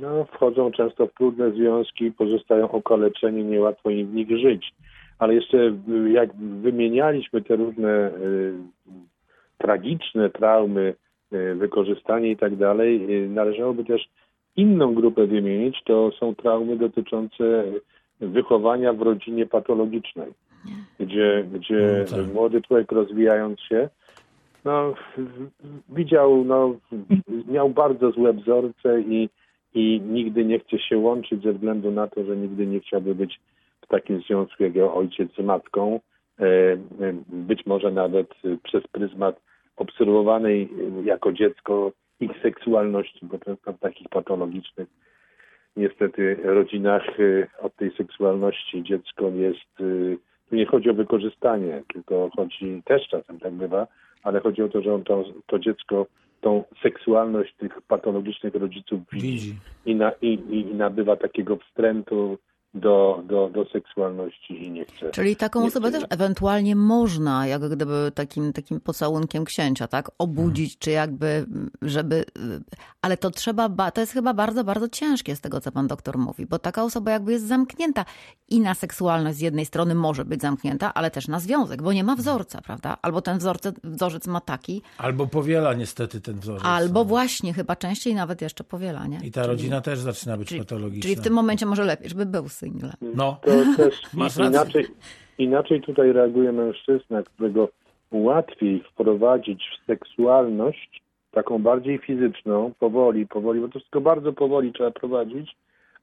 [0.00, 4.72] No, wchodzą często w trudne związki, pozostają okaleczeni, niełatwo im w nich żyć.
[5.20, 8.54] Ale jeszcze y, jak wymienialiśmy te różne y,
[9.58, 10.94] tragiczne traumy,
[11.32, 14.08] y, wykorzystanie i tak dalej, należałoby też
[14.56, 17.64] inną grupę wymienić, to są traumy dotyczące
[18.20, 20.32] wychowania w rodzinie patologicznej,
[21.00, 22.34] gdzie, gdzie No tak.
[22.34, 23.88] młody człowiek rozwijając się,
[24.64, 24.94] no,
[25.88, 26.76] widział, no,
[27.48, 29.28] miał bardzo złe wzorce i,
[29.74, 33.40] i nigdy nie chce się łączyć ze względu na to, że nigdy nie chciałby być
[33.90, 36.00] takim związku jak ojciec z matką.
[36.40, 36.78] E, e,
[37.28, 39.40] Być może nawet przez pryzmat
[39.76, 40.68] obserwowanej
[41.04, 44.88] jako dziecko ich seksualności, bo często w takich patologicznych
[45.76, 49.76] niestety rodzinach e, od tej seksualności dziecko jest,
[50.48, 53.86] tu nie chodzi o wykorzystanie, tylko chodzi, też czasem tak bywa,
[54.22, 56.06] ale chodzi o to, że on to, to dziecko
[56.40, 59.54] tą seksualność tych patologicznych rodziców widzi, Widzi.
[59.86, 62.38] I, na, i, i nabywa takiego wstrętu
[62.74, 65.10] do, do, do seksualności i nie chce.
[65.10, 70.10] Czyli taką osobę chce też ewentualnie można, jak gdyby takim, takim pocałunkiem księcia, tak?
[70.18, 71.46] Obudzić, czy jakby,
[71.82, 72.24] żeby.
[73.02, 76.18] Ale to trzeba, ba- to jest chyba bardzo, bardzo ciężkie z tego, co pan doktor
[76.18, 78.04] mówi, bo taka osoba jakby jest zamknięta
[78.48, 82.04] i na seksualność z jednej strony może być zamknięta, ale też na związek, bo nie
[82.04, 82.96] ma wzorca, prawda?
[83.02, 86.64] Albo ten wzorce, wzorzec ma taki, Albo powiela niestety ten wzorzec.
[86.66, 89.18] albo właśnie chyba częściej nawet jeszcze powiela, nie?
[89.24, 91.02] I ta rodzina też zaczyna być Czyli, patologiczna.
[91.02, 92.92] czyli w tym momencie może lepiej, żeby był single.
[93.02, 94.50] No, To też Masz i- rację.
[94.60, 94.86] inaczej,
[95.38, 97.68] inaczej tutaj reaguje mężczyzna, którego
[98.12, 104.90] łatwiej wprowadzić w seksualność, taką bardziej fizyczną, powoli, powoli, bo to wszystko bardzo powoli trzeba
[104.90, 105.56] prowadzić,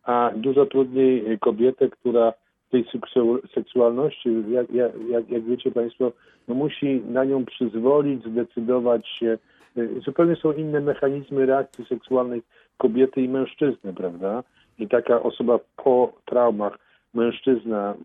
[0.03, 2.33] a dużo trudniej kobietę, która
[2.67, 6.11] w tej seksu- seksualności, jak, jak, jak, jak wiecie Państwo,
[6.47, 9.37] no musi na nią przyzwolić, zdecydować się.
[9.77, 12.41] Y, Zupełnie są inne mechanizmy reakcji seksualnej
[12.77, 14.43] kobiety i mężczyzny, prawda?
[14.79, 16.79] I taka osoba po traumach,
[17.13, 17.95] mężczyzna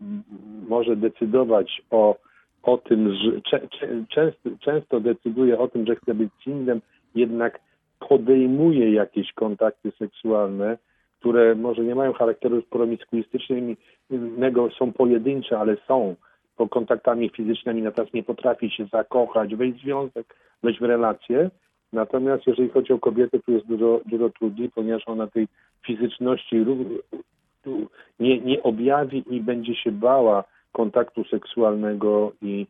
[0.67, 2.15] może decydować o,
[2.63, 3.61] o tym, że
[4.09, 6.81] często, często decyduje o tym, że chce być singlem,
[7.15, 7.59] jednak
[8.09, 10.77] podejmuje jakieś kontakty seksualne,
[11.19, 16.15] które może nie mają charakteru promiskuistycznego, są pojedyncze, ale są
[16.57, 21.49] po kontaktami fizycznymi, natomiast nie potrafi się zakochać, wejść w związek, wejść w relacje.
[21.93, 25.47] Natomiast jeżeli chodzi o kobietę, tu jest dużo, dużo trudniej, ponieważ ona tej
[25.85, 26.65] fizyczności
[28.19, 32.67] nie, nie objawi i będzie się bała kontaktu seksualnego i,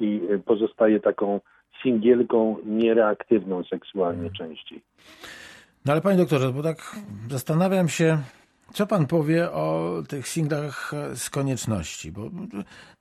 [0.00, 1.40] i pozostaje taką
[1.82, 4.80] singielką niereaktywną seksualnie częściej.
[5.86, 6.76] No ale panie doktorze, bo tak
[7.30, 8.18] zastanawiam się,
[8.72, 12.20] co pan powie o tych singlach z konieczności, bo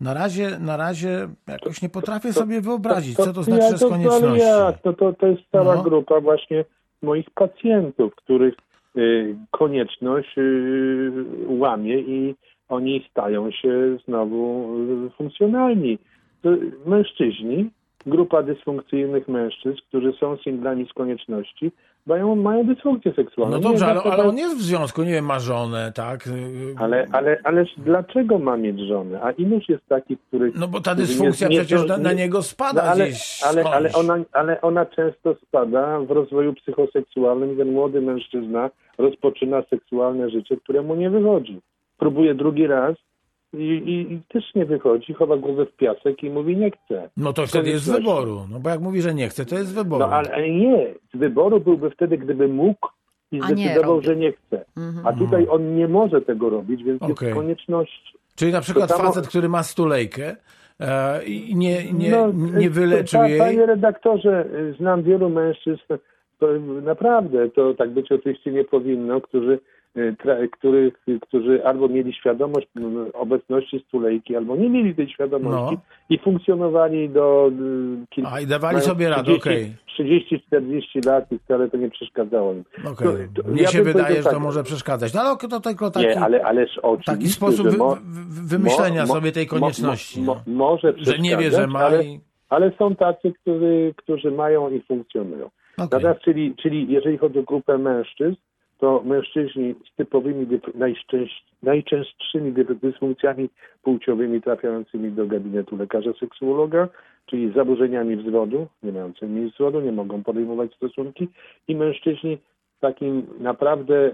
[0.01, 3.89] na razie, na razie jakoś nie potrafię sobie wyobrazić, co to znaczy ja, z to,
[3.89, 4.41] konieczności.
[4.43, 4.82] Ale jak?
[4.82, 5.84] To, to, to jest cała No.
[5.84, 6.66] grupa właśnie
[7.01, 8.53] moich pacjentów, których
[8.97, 11.11] y, konieczność y,
[11.47, 12.36] łamie i
[12.70, 14.68] oni stają się znowu
[15.07, 15.99] y, funkcjonalni.
[16.41, 16.49] To
[16.86, 17.70] mężczyźni,
[18.05, 21.72] grupa dysfunkcyjnych mężczyzn, którzy są singlami z konieczności,
[22.06, 23.51] mają, mają dysfunkcję seksualną.
[23.51, 26.30] No Nie dobrze, ale, ale on jest w związku, nie wiem, ma żonę, tak?
[26.78, 29.20] ale, ale, ależ dlaczego ma mieć żonę?
[29.24, 30.56] A iluż jest takich, których...
[30.56, 33.43] No bo ta dysfunkcja nie- nie- przecież na, na nie- niego spada No, ale, gdzieś
[33.43, 40.30] ale, ale, ona, ale ona często spada w rozwoju psychoseksualnym ten młody mężczyzna rozpoczyna seksualne
[40.30, 41.62] życie, któremu nie wychodzi.
[41.97, 42.95] Próbuje drugi raz
[43.54, 47.10] i, i, i też nie wychodzi, chowa głowę w piasek i mówi nie chce.
[47.18, 48.39] No to wtedy jest z wyboru.
[48.51, 49.99] No bo jak mówi, że nie chce, to jest z wyboru.
[50.08, 52.88] No ale nie, z wyboru byłby wtedy, gdyby mógł
[53.32, 54.06] i A nie zdecydował, robi.
[54.08, 54.66] że nie chce.
[54.78, 55.08] Mhm.
[55.08, 57.28] A tutaj on nie może tego robić, więc Okej.
[57.28, 58.14] jest konieczność.
[58.36, 60.36] Czyli na przykład To samo- facet, który ma stulejkę
[60.80, 63.39] e, i nie, nie, No, nie wyleczył pa- jej.
[63.39, 65.82] Panie redaktorze, y, znam wielu mężczyzn,
[66.39, 66.47] to
[66.82, 69.60] naprawdę to tak być oczywiście nie powinno, którzy,
[70.52, 72.68] których, y, którzy albo mieli świadomość
[73.14, 75.82] obecności stulejki, albo nie mieli tej świadomości No.
[76.10, 77.52] i funkcjonowali do
[78.04, 79.74] y, kilku, A, i dawali sobie radę, okej.
[80.00, 82.64] 30-40 lat i wcale to nie przeszkadzało im.
[82.91, 83.08] Okej.
[83.36, 85.14] To- to Mnie ja się wydaje, że to tak, może przeszkadzać.
[85.14, 87.78] No ale to tylko taki, Nie, ale, ależ taki sposób wy,
[88.48, 90.22] wymyślenia mo- mo- sobie tej konieczności.
[90.22, 90.54] Mo, no.
[90.54, 92.20] mo, może Że nie wie, że przeszkadzać, ma ale, i...
[92.50, 95.46] ale są tacy, którzy, którzy mają i funkcjonują.
[95.46, 95.54] Okej.
[95.78, 98.36] Natomiast, czyli, czyli jeżeli chodzi o grupę mężczyzn,
[98.84, 100.47] to mężczyźni z typowymi,
[101.63, 103.49] najczęstszymi dy- dysfunkcjami
[103.84, 106.88] płciowymi trafiającymi do gabinetu lekarza seksuologa,
[107.25, 111.27] czyli zaburzeniami wzrodu, nie mającymi wzrodu, nie mogą podejmować stosunki
[111.67, 112.38] i mężczyźni
[112.79, 114.11] takim naprawdę y,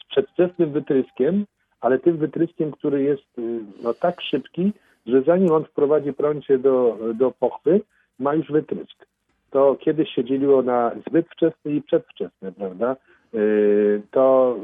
[0.00, 1.46] z przedwczesnym wytryskiem,
[1.80, 4.72] ale tym wytryskiem, który jest y, no, tak szybki,
[5.06, 7.80] że zanim on wprowadzi prącie do, do pochwy,
[8.18, 9.06] ma już wytrysk
[9.52, 12.96] to kiedyś się dzieliło na zbyt wczesny i przedwczesny, prawda?
[13.32, 14.56] Yy, To,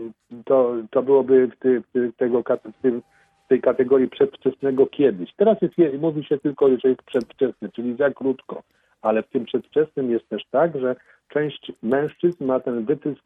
[0.45, 2.43] to, to byłoby w, ty, w, tego,
[2.79, 3.03] w, tym,
[3.45, 5.33] w tej kategorii przedwczesnego kiedyś.
[5.37, 8.63] Teraz jest, je- mówi się tylko, że jest przedwczesny, czyli za krótko,
[9.03, 10.97] ale w tym przedwczesnym jest też tak, że
[11.29, 13.23] część mężczyzn ma ten wytysk,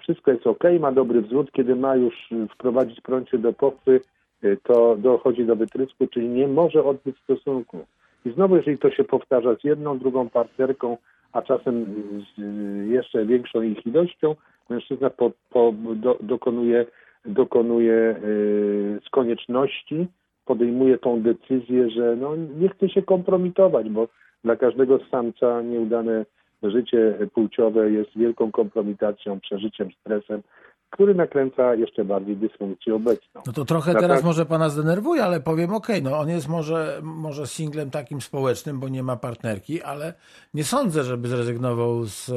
[0.00, 4.00] wszystko jest ok, ma dobry wzór, kiedy ma już y, wprowadzić prącie do pochwy,
[4.44, 7.78] y, to dochodzi do wytrysku, czyli nie może odbyć stosunku.
[8.24, 10.96] I znowu, jeżeli to się powtarza z jedną, drugą partnerką,
[11.32, 11.86] a czasem
[12.36, 12.40] z
[12.90, 14.36] jeszcze większą ich ilością,
[14.70, 16.86] mężczyzna po, po, do, dokonuje,
[17.24, 20.06] dokonuje y, z konieczności,
[20.44, 24.08] podejmuje tą decyzję, że no, nie chce się kompromitować, bo
[24.44, 26.24] dla każdego samca nieudane
[26.62, 30.42] życie płciowe jest wielką kompromitacją, przeżyciem, stresem,
[30.90, 33.40] który nakręca jeszcze bardziej dysfunkcję obecną.
[33.46, 37.00] No to trochę Natomiast- teraz może pana zdenerwuje, ale powiem okej, no on jest może,
[37.02, 40.14] może singlem takim społecznym, bo nie ma partnerki, ale
[40.54, 42.30] nie sądzę, żeby zrezygnował z,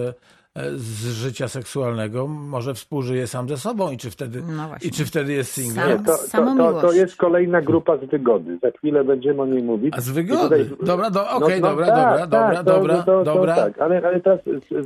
[0.75, 2.27] z życia seksualnego.
[2.27, 6.05] Może współżyje sam ze sobą i czy wtedy, No i czy wtedy jest singlem?
[6.05, 8.59] Sam- to, to, to, to jest kolejna grupa z wygody.
[8.63, 9.93] Za chwilę będziemy o niej mówić.
[9.97, 10.69] A z wygody?
[10.83, 13.55] Dobra, do- okej, dobra, dobra, dobra, dobra, to, to, dobra.
[13.55, 14.85] tak, ale, ale teraz z,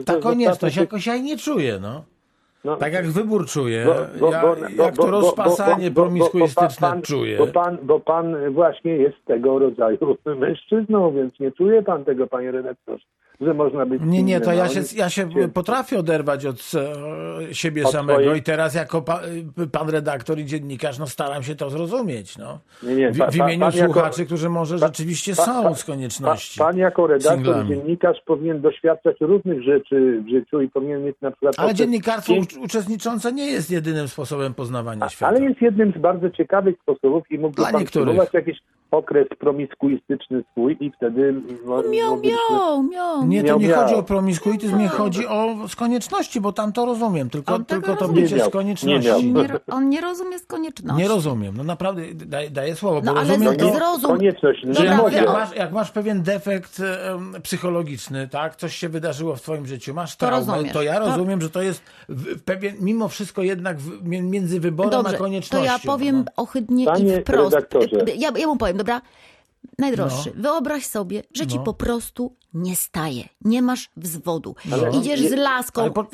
[0.00, 2.04] z, Ta konieczność jakoś ja jej nie czuję, no.
[2.64, 7.38] No, Tak jak wybór czuję, bo- bo- ja, bo- jak to rozpasanie promiskuistyczne pan- czuję.
[7.38, 9.98] Bo pan, bo pan właśnie jest tego rodzaju
[10.38, 13.04] mężczyzną, więc nie czuje pan tego, panie redaktorze,
[13.40, 14.02] że można być...
[14.04, 16.72] Nie, nie, to ja się, ja się potrafię oderwać od
[17.48, 19.20] e, siebie Od samego swojej- i teraz jako pa,
[19.72, 22.58] pan redaktor i dziennikarz, no staram się to zrozumieć, no.
[22.82, 25.62] Nie, nie, W, pa- w pa- imieniu pan jako- słuchaczy, którzy może rzeczywiście pa- są
[25.62, 26.58] pa- z konieczności.
[26.58, 27.68] Pa, pan jako redaktor, singlami.
[27.68, 31.54] dziennikarz powinien doświadczać różnych rzeczy w życiu i powinien mieć na przykład...
[31.58, 35.28] Ale dziennikarstwo pięć- ucz- uczestniczące nie jest jedynym sposobem poznawania A- świata.
[35.36, 38.58] Ale jest jednym z bardzo ciekawych sposobów i mógłby Dla pan spróbować jakiś
[38.90, 41.34] okres promiskuistyczny swój i wtedy...
[41.90, 43.23] Miał, miał, miał.
[43.28, 43.82] Nie, to Miał, nie miał.
[43.82, 47.96] chodzi o promiskuityzm, nie chodzi o z konieczności, bo tam to rozumiem, tylko, On tylko
[47.96, 49.26] to bycie miał, z konieczności.
[49.32, 51.02] nie nie, on nie rozumie z konieczności.
[51.02, 54.10] Nie rozumiem, no naprawdę daję, daję słowo, bo No ale rozumiem z- to, zrozum...
[54.10, 59.36] Konieczność, że jak, jak, masz, jak masz pewien defekt em, psychologiczny, tak, coś się wydarzyło
[59.36, 60.72] w twoim życiu, masz To traumę, rozumiesz.
[60.72, 64.60] to ja To- rozumiem, że to jest w, pewien, mimo wszystko jednak w, mi- między
[64.60, 65.66] wyborem Dobrze, a to koniecznością.
[65.72, 66.32] ja powiem no.
[66.36, 67.56] ohydnie Panie i wprost.
[68.16, 69.00] Ja, ja mu powiem, dobra?
[69.78, 71.62] Najdroższy, wyobraź sobie, że ci No.
[71.62, 73.28] po prostu nie staje.
[73.40, 74.54] Nie masz wzwodu.
[74.72, 75.82] Ale- Idziesz z laską.
[75.82, 76.06] Ale po-.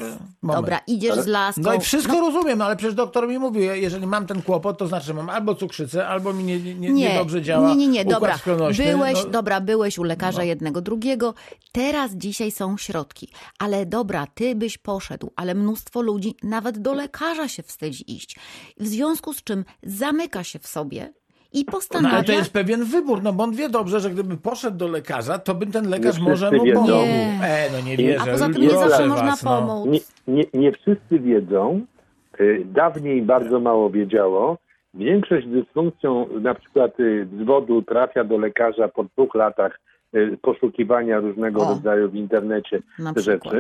[0.42, 1.62] Dobra, idziesz z laską.
[1.62, 4.86] No i wszystko rozumiem, no ale przecież doktor mi mówi, jeżeli mam ten kłopot, to
[4.86, 8.04] znaczy mam albo cukrzycę, albo mi nie, nie, nie, Nie, niedobrze działa nie, nie, nie,
[8.04, 8.38] dobra.
[8.76, 11.34] Byłeś, no, dobra, byłeś u lekarza jednego, drugiego.
[11.72, 13.28] Teraz dzisiaj są środki.
[13.58, 18.36] Ale dobra, ty byś poszedł, ale mnóstwo ludzi nawet do lekarza się wstydzi iść.
[18.80, 21.12] W związku z czym zamyka się w sobie
[21.52, 22.14] i No postanawia...
[22.16, 25.38] ale to jest pewien wybór, no bo on wie dobrze, że gdyby poszedł do lekarza,
[25.38, 26.88] to by ten lekarz Nie może mu pomógł.
[26.88, 27.38] Nie.
[27.42, 28.22] E, no nie wierzę.
[28.22, 29.66] A poza tym nie proszę zawsze was, można no.
[29.66, 29.86] pomóc.
[30.26, 31.80] Nie, nie, nie wszyscy wiedzą,
[32.40, 34.58] y, dawniej bardzo mało wiedziało.
[34.94, 39.80] Większość dysfunkcją na przykład y, wzwodu trafia do lekarza po dwóch latach
[40.14, 41.68] y, poszukiwania różnego O.
[41.68, 43.54] rodzaju w internecie Na rzeczy, przykład.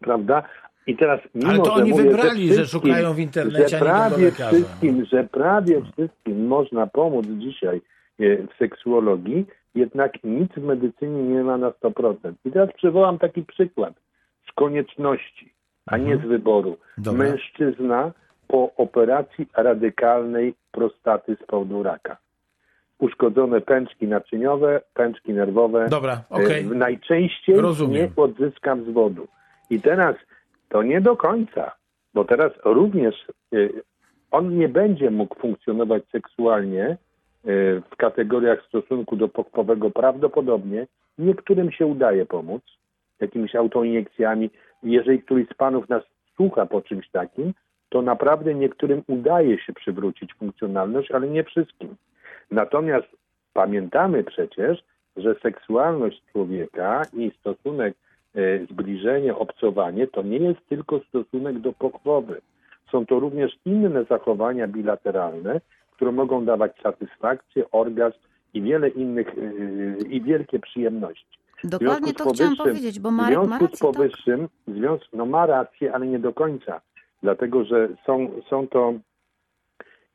[0.00, 0.42] prawda?
[0.86, 3.78] I teraz mimo, Ale to że oni mówię, wybrali, że wszystkim- szukają w internecie, że
[3.78, 7.76] prawie wszystkim, że prawie wszystkim można pomóc dzisiaj
[8.20, 12.32] e, w seksuologii, jednak nic w medycynie nie ma na 100%.
[12.44, 13.94] I teraz przywołam taki przykład
[14.48, 15.52] z konieczności,
[15.86, 16.70] a nie z wyboru.
[16.70, 16.86] Mhm.
[16.98, 17.24] Dobra.
[17.28, 18.12] Mężczyzna
[18.48, 22.16] po operacji radykalnej prostaty z powodu raka.
[22.98, 25.88] Uszkodzone pęczki naczyniowe, pęczki nerwowe.
[25.90, 26.22] Dobra.
[26.30, 28.02] E, Najczęściej Rozumiem.
[28.02, 29.28] nie odzyskam wzwodu.
[29.70, 30.16] I teraz
[30.74, 31.72] to nie do końca,
[32.14, 33.82] bo teraz również y,
[34.30, 40.86] on nie będzie mógł funkcjonować seksualnie y, w kategoriach stosunku do pochwowego prawdopodobnie.
[41.18, 42.62] Niektórym się udaje pomóc
[43.20, 44.50] jakimiś autoiniekcjami.
[44.82, 46.02] Jeżeli któryś z panów nas
[46.36, 47.54] słucha po czymś takim,
[47.88, 51.96] to naprawdę niektórym udaje się przywrócić funkcjonalność, ale nie wszystkim.
[52.50, 53.08] Natomiast
[53.52, 54.84] pamiętamy przecież,
[55.16, 57.94] że seksualność człowieka i stosunek,
[58.70, 62.40] zbliżenie, obcowanie to nie jest tylko stosunek do pochwowy.
[62.92, 65.60] Są to również inne zachowania bilateralne,
[65.96, 68.18] które mogą dawać satysfakcję, orgazm
[68.54, 71.38] i wiele innych, e, i wielkie przyjemności.
[71.64, 73.78] W Dokładnie to z chciałam powiedzieć, bo w Marek ma związku z rację.
[73.78, 73.94] Tak.
[73.94, 76.80] powyższym, w związku, no ma rację, ale nie do końca.
[77.22, 78.94] Dlatego, że są, są to,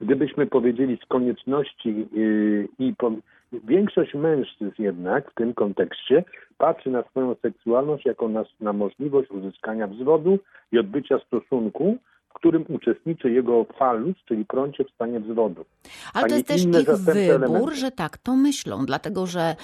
[0.01, 3.11] gdybyśmy powiedzieli z konieczności yy, i po,
[3.51, 6.23] większość mężczyzn jednak w tym kontekście
[6.57, 10.39] patrzy na swoją seksualność jako na, na możliwość uzyskania wzwodu
[10.71, 11.97] i odbycia stosunku,
[12.29, 15.65] w którym uczestniczy jego falus, czyli prącie w stanie wzwodu.
[16.13, 17.75] Ale to jest też ich wybór, elementy.
[17.75, 19.55] że tak to myślą, dlatego że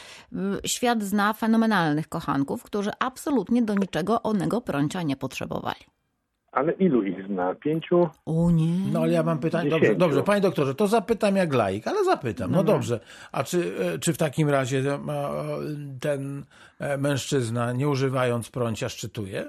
[0.65, 5.94] świat zna fenomenalnych kochanków, którzy absolutnie do niczego onego prącia nie potrzebowali.
[6.56, 7.56] Ale ilu ich zna?
[7.56, 8.10] Pięciu?
[8.26, 8.91] O nie.
[8.93, 9.70] No ale ja mam pytanie.
[9.70, 12.51] Dobrze, dobrze, panie doktorze, to zapytam jak laik, ale zapytam.
[12.51, 12.99] No dobrze.
[13.32, 13.58] A czy,
[13.95, 14.99] e, czy w takim razie e,
[16.01, 16.43] ten
[16.80, 19.45] e, mężczyzna, nie używając prącia, szczytuje?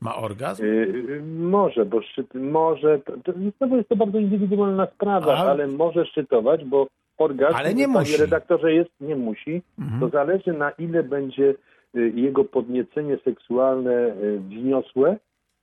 [0.00, 0.64] Ma orgazm?
[0.64, 5.66] Yy, może, bo szczyt, może, to, to, znowu jest to bardzo indywidualna sprawa, A- ale
[5.66, 6.86] może szczytować, bo
[7.18, 8.16] orgazm, Ale nie panie musi.
[8.16, 9.62] redaktorze, jest, nie musi.
[9.78, 10.00] Mhm.
[10.00, 11.54] To zależy na ile będzie
[11.96, 15.16] y, jego podniecenie seksualne y, wzniosłe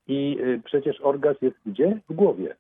[0.08, 2.00] i y, przecież orgazm jest gdzie?
[2.10, 2.56] W głowie.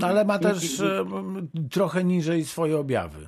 [0.00, 3.18] No, ale ma też i- trochę niżej swoje objawy.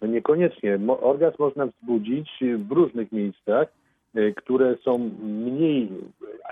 [0.00, 0.78] No niekoniecznie.
[1.00, 2.30] Orgazm można wzbudzić
[2.68, 3.68] w różnych miejscach,
[4.36, 5.88] które są mniej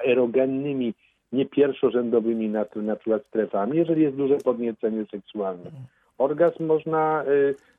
[0.04, 0.94] erogennymi,
[1.32, 5.70] nie pierwszorzędowymi na, na przykład strefami, jeżeli jest duże podniecenie seksualne.
[6.18, 7.24] Orgazm można,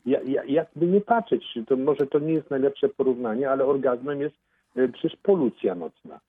[0.05, 4.35] ja, ja, jakby nie patrzeć, to może to nie jest najlepsze porównanie, ale orgazmem jest
[4.93, 6.19] przecież polucja nocna,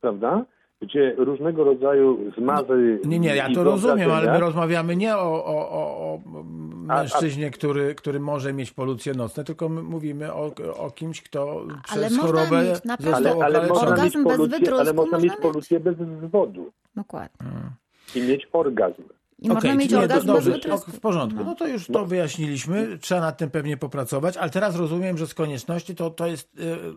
[0.00, 0.44] prawda?
[0.82, 3.00] Gdzie różnego rodzaju zmazy.
[3.04, 5.80] Nie, nie, ja to rozumiem, ale my rozmawiamy nie o, o, o,
[6.12, 6.20] o
[6.88, 11.22] A- a- mężczyźnie, który, który może mieć polucje nocne, tylko my mówimy o, o kimś,
[11.22, 12.80] kto przez można chorobę mieć,
[13.14, 13.68] ale, ale okaleczony.
[13.68, 15.52] można mieć Orgazm bez polucję, ale można mieć można mieć.
[15.52, 15.96] polucję bez
[16.28, 16.72] zwodu.
[16.96, 17.46] Dokładnie.
[18.14, 19.02] i mieć orgazm.
[19.38, 21.44] I można Okej, mieć orgazm do- bez dobrze, w porządku.
[21.44, 22.98] No to już to wyjaśniliśmy.
[23.00, 26.50] Trzeba nad tym pewnie popracować, ale teraz rozumiem, że z konieczności to, to jest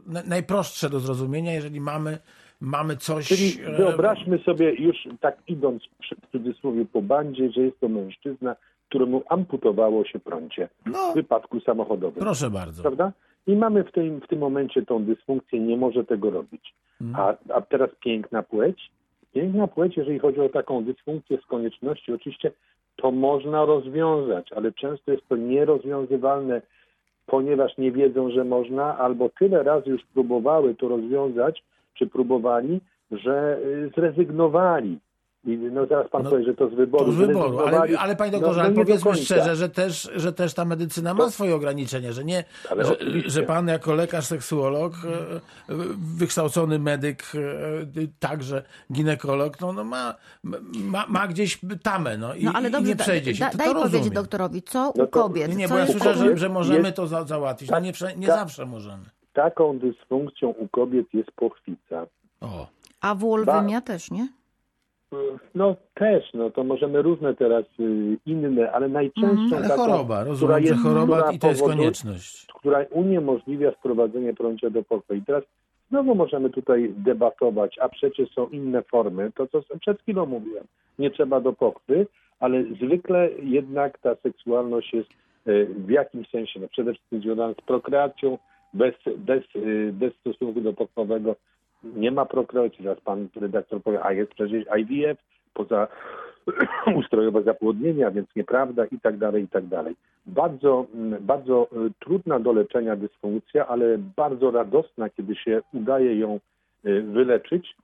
[0.08, 2.18] na- najprostsze do zrozumienia, jeżeli mamy,
[2.64, 3.28] mamy coś...
[3.28, 5.84] Czyli e, wyobraźmy sobie już tak idąc
[6.28, 8.56] w cudzysłowie po bandzie, że jest to mężczyzna,
[8.90, 11.12] któremu amputowało się prącie No.
[11.12, 12.24] w wypadku samochodowym.
[12.24, 12.82] Proszę bardzo.
[12.82, 13.12] Prawda?
[13.48, 16.74] I mamy w tym, w tym momencie tą dysfunkcję, nie może tego robić.
[17.16, 18.92] A, a teraz piękna płeć.
[19.34, 22.52] Piękna płeć, jeżeli chodzi o taką dysfunkcję z konieczności, oczywiście
[22.96, 26.62] to można rozwiązać, ale często jest to nierozwiązywalne,
[27.26, 31.64] ponieważ nie wiedzą, że można, albo tyle razy już próbowały to rozwiązać,
[31.94, 32.82] czy próbowali,
[33.12, 35.00] że y, zrezygnowali.
[35.46, 37.06] I no zaraz pan No, powie, że to z wyboru.
[37.06, 39.24] To z wyboru, ale, ale panie No, doktorze, no ale nie do powiedzmy końca.
[39.24, 42.44] szczerze, że też, że też ta medycyna ma swoje ograniczenia, że nie,
[42.78, 45.74] że, że pan jako lekarz seksuolog, e,
[46.18, 48.64] wykształcony medyk, e, także
[48.94, 50.16] ginekolog, no, no ma,
[50.74, 53.40] ma, ma gdzieś tamę, no i, No ale i dobrze, nie da, przejdzie się.
[53.40, 55.50] da, daj to powiedzieć doktorowi, co No u to- kobiet?
[55.50, 57.70] Nie, nie, co bo ja słyszę, że, że możemy Jest- to za, załatwić.
[57.70, 58.40] No nie, wsze- nie tak.
[58.40, 59.04] zawsze możemy.
[59.34, 62.06] Taką dysfunkcją u kobiet jest pochwica.
[62.42, 62.68] O,
[63.02, 64.28] A wulwymia też, nie?
[65.56, 69.54] No też, no to możemy różne teraz y, inne, ale najczęstszą Mhm.
[69.64, 72.46] ale taką, choroba, która rozumiem, że jest, choroba która i to jest powoduje- konieczność.
[72.56, 75.20] która uniemożliwia sprowadzenie prącia do pokoju.
[75.20, 75.44] I teraz
[75.90, 80.64] znowu możemy tutaj debatować, a przecież są inne formy, to co przed chwilą mówiłem,
[81.00, 82.08] nie trzeba do pochwy,
[82.40, 85.10] ale zwykle jednak ta seksualność jest
[85.48, 88.38] y, w jakimś sensie, no przede wszystkim związana z prokreacją,
[88.74, 91.36] bez, bez, y, bez stosunku do pochwowego
[91.84, 95.18] nie ma prokreacji, zaraz pan redaktor powie, a jest przecież IVF,
[95.54, 95.88] poza
[97.00, 99.96] ustrojowe zapłodnienia, więc nieprawda i tak dalej, i tak dalej.
[100.26, 106.40] Bardzo, mm, bardzo y, trudna do leczenia dysfunkcja, ale bardzo radosna, kiedy się udaje ją
[106.86, 107.76] y, wyleczyć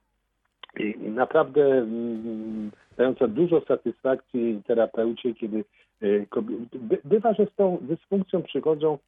[0.78, 5.64] i naprawdę mm, dająca dużo satysfakcji terapeucie, kiedy
[7.04, 8.98] bywa, że z tą dysfunkcją przychodzą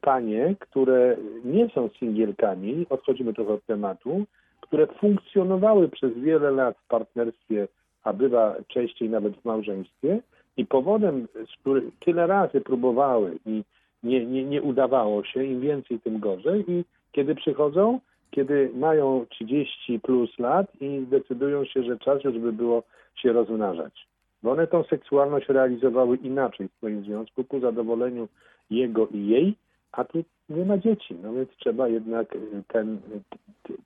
[0.00, 4.24] panie, które nie są singielkami, odchodzimy trochę od tematu,
[4.60, 7.68] które funkcjonowały przez wiele lat w partnerstwie,
[8.04, 10.20] a bywa częściej nawet w małżeństwie
[10.56, 13.64] i powodem, z którym tyle razy próbowały i
[14.02, 20.00] nie, nie, nie udawało się, im więcej, tym gorzej i kiedy przychodzą, kiedy mają 30
[20.00, 22.82] plus lat i zdecydują się, że czas już by było
[23.14, 24.06] się rozmnażać.
[24.42, 28.28] Bo one tą seksualność realizowały inaczej w swoim związku, ku zadowoleniu
[28.70, 29.56] jego i jej,
[29.92, 31.14] a tu nie ma dzieci.
[31.22, 33.00] No więc trzeba jednak y, ten,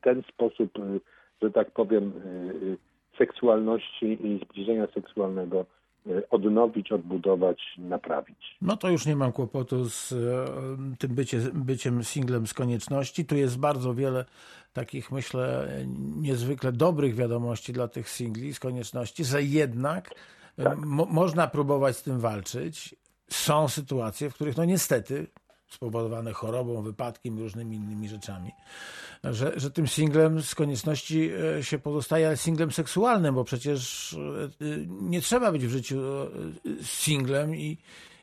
[0.01, 1.01] ten sposób, y,
[1.43, 2.77] że tak powiem, y,
[3.19, 5.67] seksualności i zbliżenia seksualnego
[6.31, 8.57] odnowić, odbudować, naprawić.
[8.63, 10.17] No to już nie mam kłopotu z e,
[10.99, 13.25] tym bycie, byciem singlem z konieczności.
[13.25, 14.25] Tu jest bardzo wiele
[14.73, 15.69] takich, myślę,
[16.21, 20.11] niezwykle dobrych wiadomości dla tych singli z konieczności, że jednak
[20.59, 22.95] e, mo można próbować z tym walczyć.
[23.33, 25.27] Są sytuacje, w których no niestety
[25.73, 28.53] spowodowane chorobą, wypadkiem różnymi innymi rzeczami,
[29.25, 34.17] że, że tym singlem z konieczności e, się pozostaje, singlem seksualnym, bo przecież e,
[34.87, 36.29] nie trzeba być w życiu e,
[36.85, 37.79] singlem i,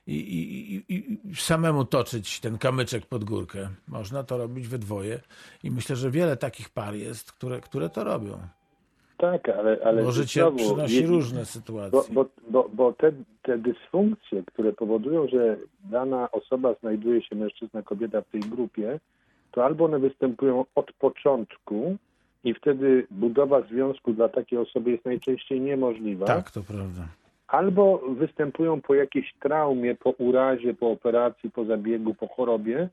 [0.07, 0.93] i, i,
[1.29, 3.69] i samemu toczyć ten kamyczek pod górkę.
[3.87, 5.21] Można to robić we dwoje
[5.63, 8.47] i myślę, że wiele takich par jest, które, które to robią.
[9.19, 11.99] Tak, ale, ale Bo życie znowu, przynosi jeśli- różne Bo, sytuacje.
[12.13, 13.11] bo, bo, bo te,
[13.41, 18.99] te dysfunkcje, które powodują, że dana osoba znajduje się, mężczyzna, kobieta w tej grupie,
[19.51, 21.97] to albo one występują od początku
[22.43, 27.07] i wtedy budowa związku dla takiej osoby jest najczęściej niemożliwa, Tak, to prawda.
[27.47, 32.89] albo występują po jakiejś traumie, po urazie, po operacji, po zabiegu, po chorobie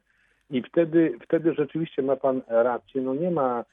[0.50, 3.64] i wtedy, wtedy rzeczywiście ma pan rację, no nie ma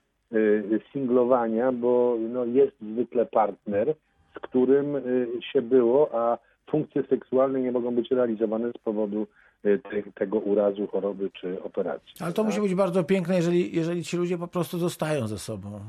[0.94, 3.96] singlowania, bo no, jest zwykle partner,
[4.36, 6.38] z którym y, się było, a
[6.70, 9.28] funkcje seksualne nie mogą być realizowane z powodu
[9.66, 12.14] y, te, tego urazu, choroby czy operacji.
[12.20, 15.80] Ale to musi być bardzo piękne, jeżeli, jeżeli ci ludzie po prostu zostają ze sobą.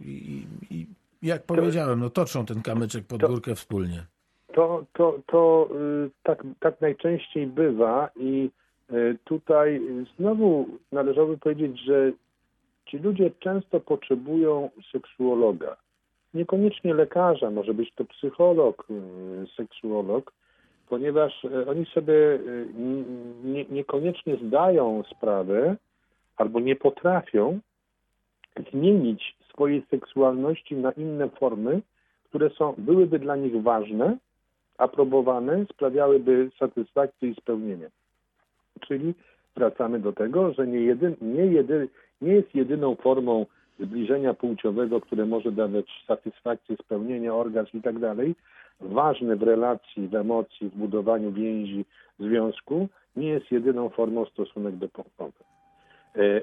[0.00, 0.86] I, i,
[1.22, 4.02] jak powiedziałem, no toczą ten kamyczek pod To- górkę wspólnie.
[4.54, 5.68] To, to, to
[6.06, 8.50] y, tak, tak najczęściej bywa i
[8.92, 12.12] y, tutaj y, znowu należałoby powiedzieć, że
[12.90, 15.76] ci ludzie często potrzebują seksuologa.
[16.34, 20.32] Niekoniecznie lekarza, może być to psycholog, y, seksuolog,
[20.88, 22.66] ponieważ y, oni sobie y,
[23.44, 25.76] nie, niekoniecznie zdają sprawę
[26.36, 27.60] albo nie potrafią
[28.72, 31.82] zmienić swojej seksualności na inne formy,
[32.28, 34.16] które są, byłyby dla nich ważne,
[34.78, 37.90] aprobowane, sprawiałyby satysfakcję i spełnienie.
[38.80, 39.14] Czyli
[39.56, 41.64] wracamy do tego, że nie, nie,
[42.20, 43.46] nie jest jedyną formą
[43.80, 48.34] zbliżenia płciowego, które może dawać satysfakcję, spełnienie, orgazm i tak dalej,
[48.80, 51.84] ważne w relacji, w emocji, w budowaniu więzi,
[52.18, 55.44] związku, nie jest jedyną formą stosunek dopokowy.
[56.16, 56.42] E,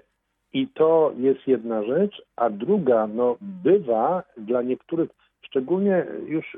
[0.53, 5.10] I to jest jedna rzecz, a druga, no bywa dla niektórych,
[5.41, 6.58] szczególnie już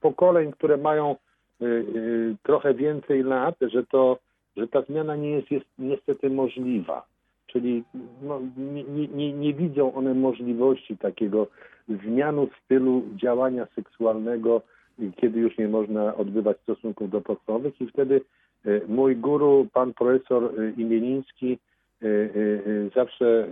[0.00, 1.16] pokoleń, które mają
[1.62, 4.18] y, y, trochę więcej lat, że to,
[4.56, 7.06] że ta zmiana nie jest, jest niestety możliwa.
[7.46, 7.84] Czyli
[8.22, 11.46] no, nie, nie- nie, widzą one możliwości takiego
[11.88, 14.62] zmianu stylu działania seksualnego,
[15.16, 18.20] kiedy już nie można odbywać stosunków dopokowych i wtedy
[18.66, 21.58] e, mój guru, pan profesor e, Imieliński
[22.02, 22.08] e,
[22.94, 23.48] zawsze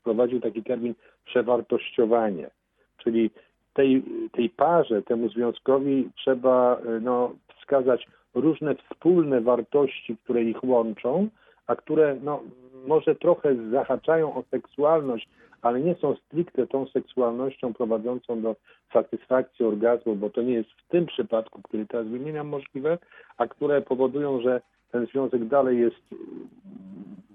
[0.00, 2.50] wprowadził taki termin przewartościowanie,
[2.98, 3.30] czyli
[3.74, 4.02] tej,
[4.32, 11.28] tej parze, temu związkowi trzeba no, wskazać różne wspólne wartości, które ich łączą,
[11.66, 12.42] a które no,
[12.86, 15.28] może trochę zahaczają o seksualność,
[15.62, 18.56] ale nie są stricte tą seksualnością prowadzącą do
[18.92, 22.98] satysfakcji orgazmu, bo to nie jest w tym przypadku, który teraz wymieniam, możliwe,
[23.36, 24.60] a które powodują, że
[24.92, 26.02] ten związek dalej jest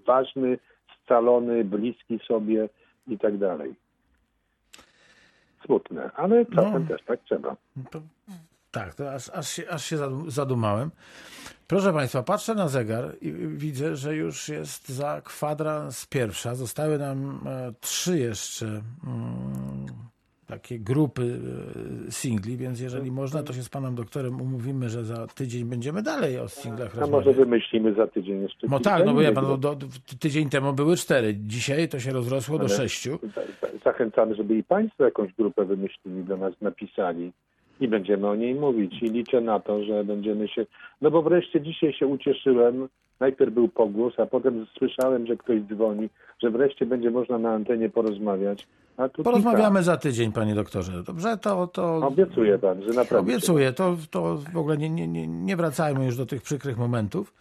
[0.05, 0.57] ważny,
[1.03, 2.69] scalony, bliski sobie
[3.07, 3.75] i tak dalej.
[5.65, 6.87] Smutne, ale czasem No.
[6.87, 7.55] też tak trzeba.
[7.91, 8.01] To,
[8.75, 10.91] tak, to aż, aż, się, aż się zadu- zadumałem.
[11.67, 16.55] Proszę Państwa, patrzę na zegar i widzę, że już jest za kwadrans pierwsza.
[16.55, 19.85] Zostały nam e, trzy jeszcze mm,
[20.47, 21.39] takie grupy
[22.07, 26.01] e, singli, więc jeżeli można, to się z Panem Doktorem umówimy, że za tydzień będziemy
[26.03, 27.35] dalej o singlach A może rozmawiać.
[27.35, 29.87] wymyślimy za tydzień jeszcze No tak, no bo ja pan, do, do,
[30.19, 33.19] tydzień temu były cztery, dzisiaj to się rozrosło do sześciu.
[33.35, 37.31] Za- za- Zachęcamy, żeby i Państwo jakąś grupę wymyślili, do nas napisali
[37.79, 39.03] i będziemy o niej mówić.
[39.03, 40.65] I liczę na to, że będziemy się.
[41.01, 42.87] No bo wreszcie dzisiaj się ucieszyłem.
[43.19, 46.09] Najpierw był pogłos, a potem słyszałem, że ktoś dzwoni,
[46.43, 48.67] że wreszcie będzie można na antenie porozmawiać.
[48.97, 51.03] A tu Porozmawiamy za tydzień, Panie Doktorze.
[51.03, 51.67] Dobrze, to...
[51.67, 51.95] to...
[51.95, 53.19] Obiecuję Pan, że naprawdę.
[53.19, 57.33] Obiecuję, to, to w ogóle nie, nie, nie, nie wracajmy już do tych przykrych momentów.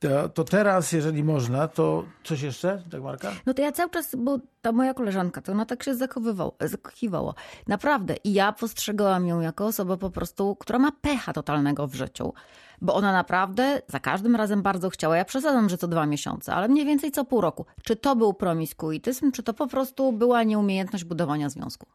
[0.00, 3.30] To, to teraz, jeżeli można, to coś jeszcze, tak Marka?
[3.46, 7.34] No to ja cały czas, bo ta moja koleżanka, to ona tak się zachowywał, zakochiwała.
[7.68, 8.14] Naprawdę.
[8.24, 12.32] I ja postrzegałam ją jako osobę po prostu, która ma pecha totalnego w życiu.
[12.82, 15.16] Bo ona naprawdę za każdym razem bardzo chciała.
[15.16, 17.66] Ja przesadzam, że co dwa miesiące, ale mniej więcej co pół roku.
[17.84, 21.86] Czy to był promiskuityzm, czy to po prostu była nieumiejętność budowania związku?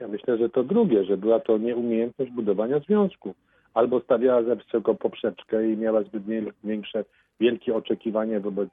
[0.00, 3.34] Ja myślę, że to drugie, że była to nieumiejętność budowania związku.
[3.74, 6.22] Albo stawiała za wysoko poprzeczkę i miała zbyt
[6.64, 7.04] większe,
[7.40, 8.68] wielkie oczekiwania wobec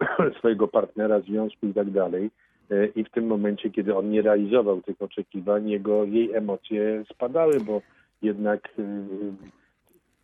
[0.38, 2.30] swojego partnera, związku i tak dalej.
[2.70, 7.60] E, I w tym momencie, kiedy on nie realizował tych oczekiwań, jego, jej emocje spadały,
[7.60, 7.82] bo
[8.22, 9.59] jednak y,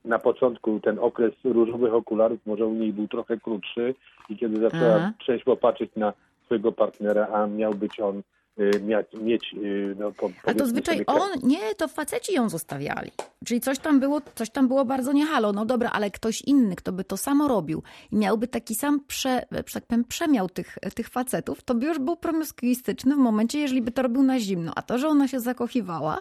[0.07, 3.95] na początku ten okres różowych okularów może u niej był trochę krótszy
[4.29, 5.13] i kiedy zaczęła Aha.
[5.19, 6.13] przejść popatrzeć na
[6.45, 8.23] swojego partnera, a miał być on
[8.59, 13.11] y, miać, mieć y, no, po, A to zwyczaj on, nie, to faceci ją zostawiali.
[13.45, 15.53] Czyli coś tam było, coś tam było bardzo niehalo.
[15.53, 17.83] No dobra, ale ktoś inny, kto by to samo robił
[18.13, 19.43] i miałby taki sam prze,
[19.73, 23.91] tak powiem, przemiał tych, tych facetów, to by już był promiskuistyczny w momencie, jeżeli by
[23.91, 24.73] to robił na zimno.
[24.77, 26.19] A to, że ona się zakochiwała,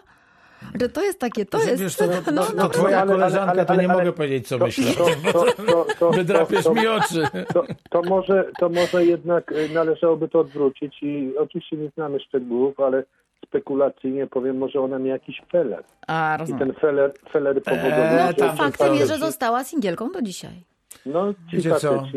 [0.80, 1.82] że to jest takie, to jest...
[1.82, 4.12] Wiesz, to, to, no, to, no, twoja ale- ale- koleżanka, ale- to nie ale- mogę
[4.12, 4.84] powiedzieć, co to, myślę.
[4.92, 7.22] to, to, to, to, Wydrapiesz to, mi oczy.
[7.54, 12.80] to, to, może, to może jednak y, należałoby to odwrócić i oczywiście nie znamy szczegółów,
[12.80, 13.04] ale
[13.46, 15.84] spekulacyjnie powiem, może ona miała jakiś feler.
[16.06, 16.58] A, I rozumiem.
[16.58, 20.62] ten feler, feler powodował, Eee, No to faktem jest, że została singielką do dzisiaj.
[21.06, 21.70] No ci Wiecie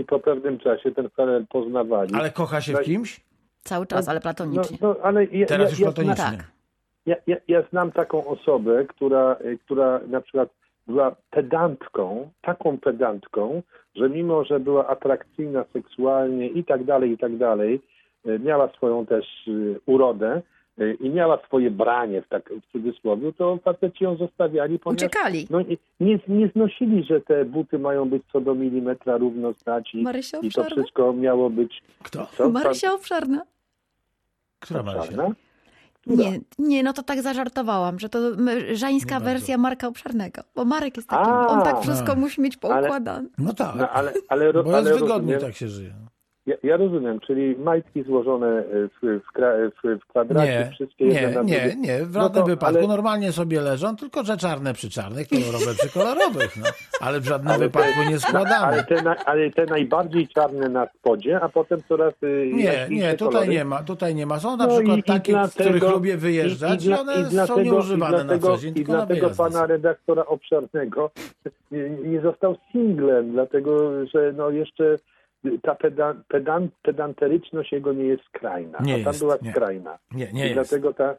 [0.07, 2.15] po pewnym czasie ten feler poznawali.
[2.15, 3.19] Ale kocha się w kimś?
[3.63, 4.77] Cały czas, ale no, platonicznie.
[4.81, 6.23] no, ale ja, Teraz ja, już ja, platonicznie.
[6.37, 6.58] tak.
[7.09, 10.49] Ja, ja, ja znam taką osobę, która, y, która na przykład
[10.87, 13.61] była pedantką, taką pedantką,
[13.95, 17.81] że mimo, że była atrakcyjna seksualnie i tak dalej, i tak dalej,
[18.25, 20.41] y, miała swoją też y, urodę
[20.99, 25.47] i miała swoje branie w, tak, w cudzysłowie, to faceci ją zostawiali, ponieważ Uciekali.
[25.49, 25.61] no,
[25.99, 30.05] nie, nie, znosili, że te buty mają być co do milimetra równo stać i,
[30.41, 31.81] i to wszystko miało być...
[32.03, 32.25] Kto?
[32.25, 32.49] Co?
[32.49, 33.41] Marysia Obszarna.
[34.59, 35.31] Która Marysia?
[36.09, 38.19] Nie, nie, no to tak zażartowałam, że to
[38.73, 40.41] żeńska wersja Marka Obszarnego.
[40.55, 42.15] Bo Marek jest taki, on tak wszystko a.
[42.15, 43.29] musi mieć poukładane.
[43.37, 45.93] No tak, No, ale, ale, bo jest ale wygodniej, rozumiem, tak się żyje.
[46.49, 51.05] Ja, ja rozumiem, czyli majtki złożone e, w, w, kra- w, w kwadracie, Nie, wszystkie
[51.05, 51.75] jedne nie, na nie, drugie.
[51.75, 52.05] nie.
[52.05, 55.73] W No żadnym to- wypadku ale- normalnie sobie leżą, tylko że czarne przy czarnych, kolorowe
[55.73, 56.57] przy kolorowych.
[56.57, 56.65] No.
[57.01, 58.65] Ale w żadnym Ale wypadku te- nie składamy.
[58.65, 63.11] Ale te, na, ale te najbardziej czarne na spodzie, a potem coraz y, Nie, nie,
[63.13, 63.47] tutaj kolory.
[63.47, 64.39] nie ma, tutaj nie ma.
[64.39, 67.13] Są na No przykład i- i takie, z których lubię wyjeżdżać, i, i, i, one
[67.13, 71.11] i są dlatego, nieużywane i dlatego, na co dzień, I dlatego pana redaktora obszarnego
[71.71, 74.95] nie, nie został singlem, dlatego że no jeszcze
[75.61, 79.51] ta peda, pedan, pedanteryczność jego nie jest skrajna, Nie a tam jest, była nie.
[79.51, 79.97] skrajna.
[80.11, 80.53] Nie, I nie jest.
[80.53, 81.15] dlatego ta.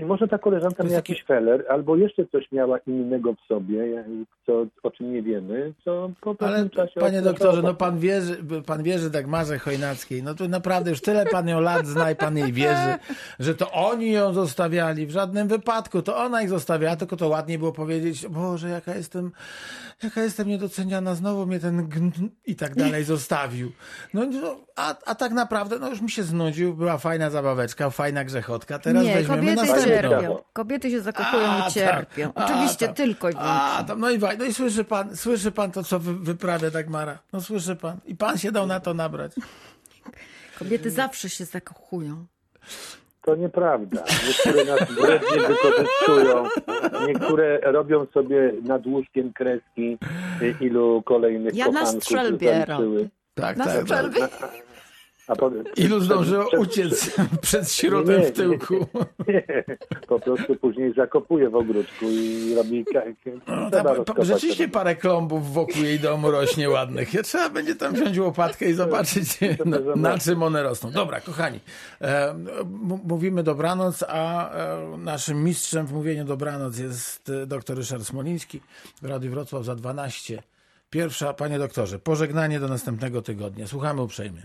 [0.00, 4.04] I może ta koleżanka miała takie- jakiś feller, albo jeszcze coś miała innego w sobie,
[4.46, 7.00] co, o czym nie wiemy, co po pewnym Ale czasie.
[7.00, 8.36] panie doktorze, no pan wierzy,
[8.66, 12.36] pan wierzy Dagmarze Chojnackiej, no to naprawdę już tyle pan ją lat zna i pan
[12.36, 12.94] jej wierzy,
[13.38, 17.58] że to oni ją zostawiali, w żadnym wypadku, to ona ich zostawiała, tylko to ładniej
[17.58, 19.32] było powiedzieć, Boże, jaka jestem,
[20.02, 22.10] jaka jestem niedoceniana, znowu mnie ten gn...
[22.46, 23.72] i tak dalej zostawił.
[24.14, 28.24] No, no a, a tak naprawdę, no już mi się znudził, była fajna zabaweczka, fajna
[28.24, 30.38] grzechotka, teraz nie, weźmiemy kobiety cierpią.
[30.52, 32.32] Kobiety się zakochują A, i cierpią.
[32.32, 32.42] tak.
[32.50, 32.94] A, Oczywiście tam.
[32.94, 33.52] tylko i wyłącznie.
[33.78, 34.18] A, tam, no i.
[34.38, 37.18] No i słyszy pan, słyszy pan to, co wy, wyprawia Dagmara.
[37.32, 37.96] No słyszy pan.
[38.06, 39.32] I pan się dał na to nabrać.
[40.58, 42.26] Kobiety zawsze się zakochują.
[43.22, 44.04] To nieprawda.
[44.28, 46.44] Niektóre nas wrednie wykorzystują,
[47.06, 49.98] niektóre robią sobie nad łóżkiem kreski,
[50.42, 53.08] y, ilu kolejnych Ja na strzelbie robię.
[53.34, 53.74] Tak, Na tak.
[53.74, 53.82] tak.
[53.82, 54.24] strzelbie.
[54.24, 54.28] A
[55.26, 58.74] po, Ilu przed- zdążyło przed- uciec przed środem Nie, w tyłku.
[59.28, 59.64] Nie,
[60.08, 62.84] po prostu później zakopuje w ogródku i robi...
[63.46, 67.14] No, tam, pa, rzeczywiście parę klombów wokół jej domu rośnie ładnych.
[67.14, 70.90] Ja trzeba będzie tam wziąć łopatkę i zobaczyć, na, na czym one rosną.
[70.90, 71.60] Dobra, kochani,
[72.00, 72.34] e,
[73.04, 78.60] mówimy dobranoc, a e, naszym mistrzem w mówieniu dobranoc jest e, dr Ryszard Smoliński
[79.02, 80.42] w Radiu Wrocław za 12.
[80.90, 83.66] Pierwsza, panie doktorze, pożegnanie do następnego tygodnia.
[83.66, 84.42] Słuchamy uprzejmie.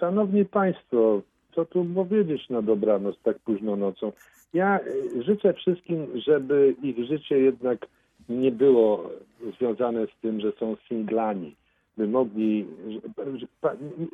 [0.00, 1.22] Szanowni Państwo,
[1.54, 4.12] co tu powiedzieć na dobranoc tak późno nocą?
[4.54, 7.86] Ja y, życzę wszystkim, żeby ich życie jednak
[8.28, 9.10] nie było
[9.58, 11.54] związane z tym, że są singlami.
[11.96, 12.66] By mogli.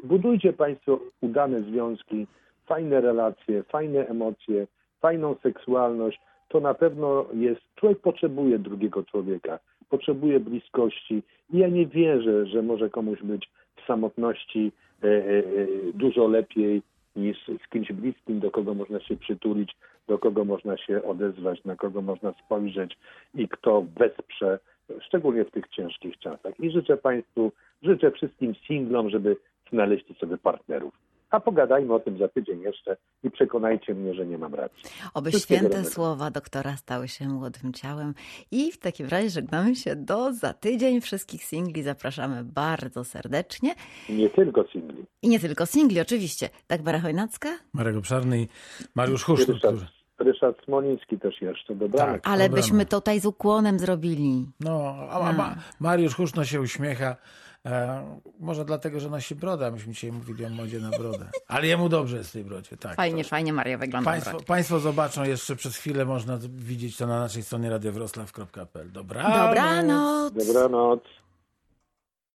[0.04, 2.26] Budujcie Państwo udane związki,
[2.66, 4.66] fajne relacje, fajne emocje,
[5.00, 6.20] fajną seksualność.
[6.48, 7.60] To na pewno jest.
[7.74, 9.58] Człowiek potrzebuje drugiego człowieka,
[9.90, 11.22] potrzebuje bliskości.
[11.52, 14.89] I ja nie wierzę, że może komuś być w samotności e, e, e,
[15.94, 16.82] dużo lepiej
[17.16, 19.76] niż z kimś bliskim, do kogo można się przytulić,
[20.08, 22.98] do kogo można się odezwać, na kogo można spojrzeć
[23.34, 24.58] i kto wesprze,
[25.00, 26.60] szczególnie w tych ciężkich czasach.
[26.60, 27.52] I życzę Państwu,
[27.82, 29.36] życzę wszystkim singlom, żeby
[29.72, 30.94] znaleźli sobie partnerów.
[31.30, 34.82] A pogadajmy o tym za tydzień jeszcze i przekonajcie mnie, że nie mam racji.
[35.14, 35.94] Oby Wszystkiego święte dobrego.
[35.94, 38.14] słowa doktora stały się młodym ciałem.
[38.50, 41.00] I w takim razie żegnamy się do za tydzień.
[41.00, 43.74] Wszystkich singli zapraszamy bardzo serdecznie.
[44.08, 45.04] Nie tylko singli.
[45.22, 46.48] I nie tylko singli, oczywiście.
[46.68, 48.48] Dagmara Chojnacka, Marek Obszarny i
[48.94, 49.56] Mariusz Husztur,
[50.18, 51.74] Ryszard, Smoliński też jeszcze.
[51.74, 52.22] Dobranoc.
[52.22, 52.32] Tak.
[52.32, 54.46] ale byśmy tutaj z ukłonem zrobili.
[54.60, 57.16] No, a, a ma, Mariusz Huszno się uśmiecha.
[57.66, 59.70] E, może dlatego, że nosi brodę.
[59.70, 61.26] Myśmy dzisiaj mówili o modzie na brodę.
[61.48, 62.96] Ale jemu dobrze jest w tej brodzie, tak.
[62.96, 64.10] Fajnie, fajnie Maria wygląda.
[64.10, 68.92] Państwo, państwo zobaczą jeszcze przez chwilę, można widzieć to na naszej stronie radiowroclaw.pl.
[68.92, 69.48] Dobranoc.
[69.48, 70.32] Dobranoc.
[70.32, 71.00] Dobranoc.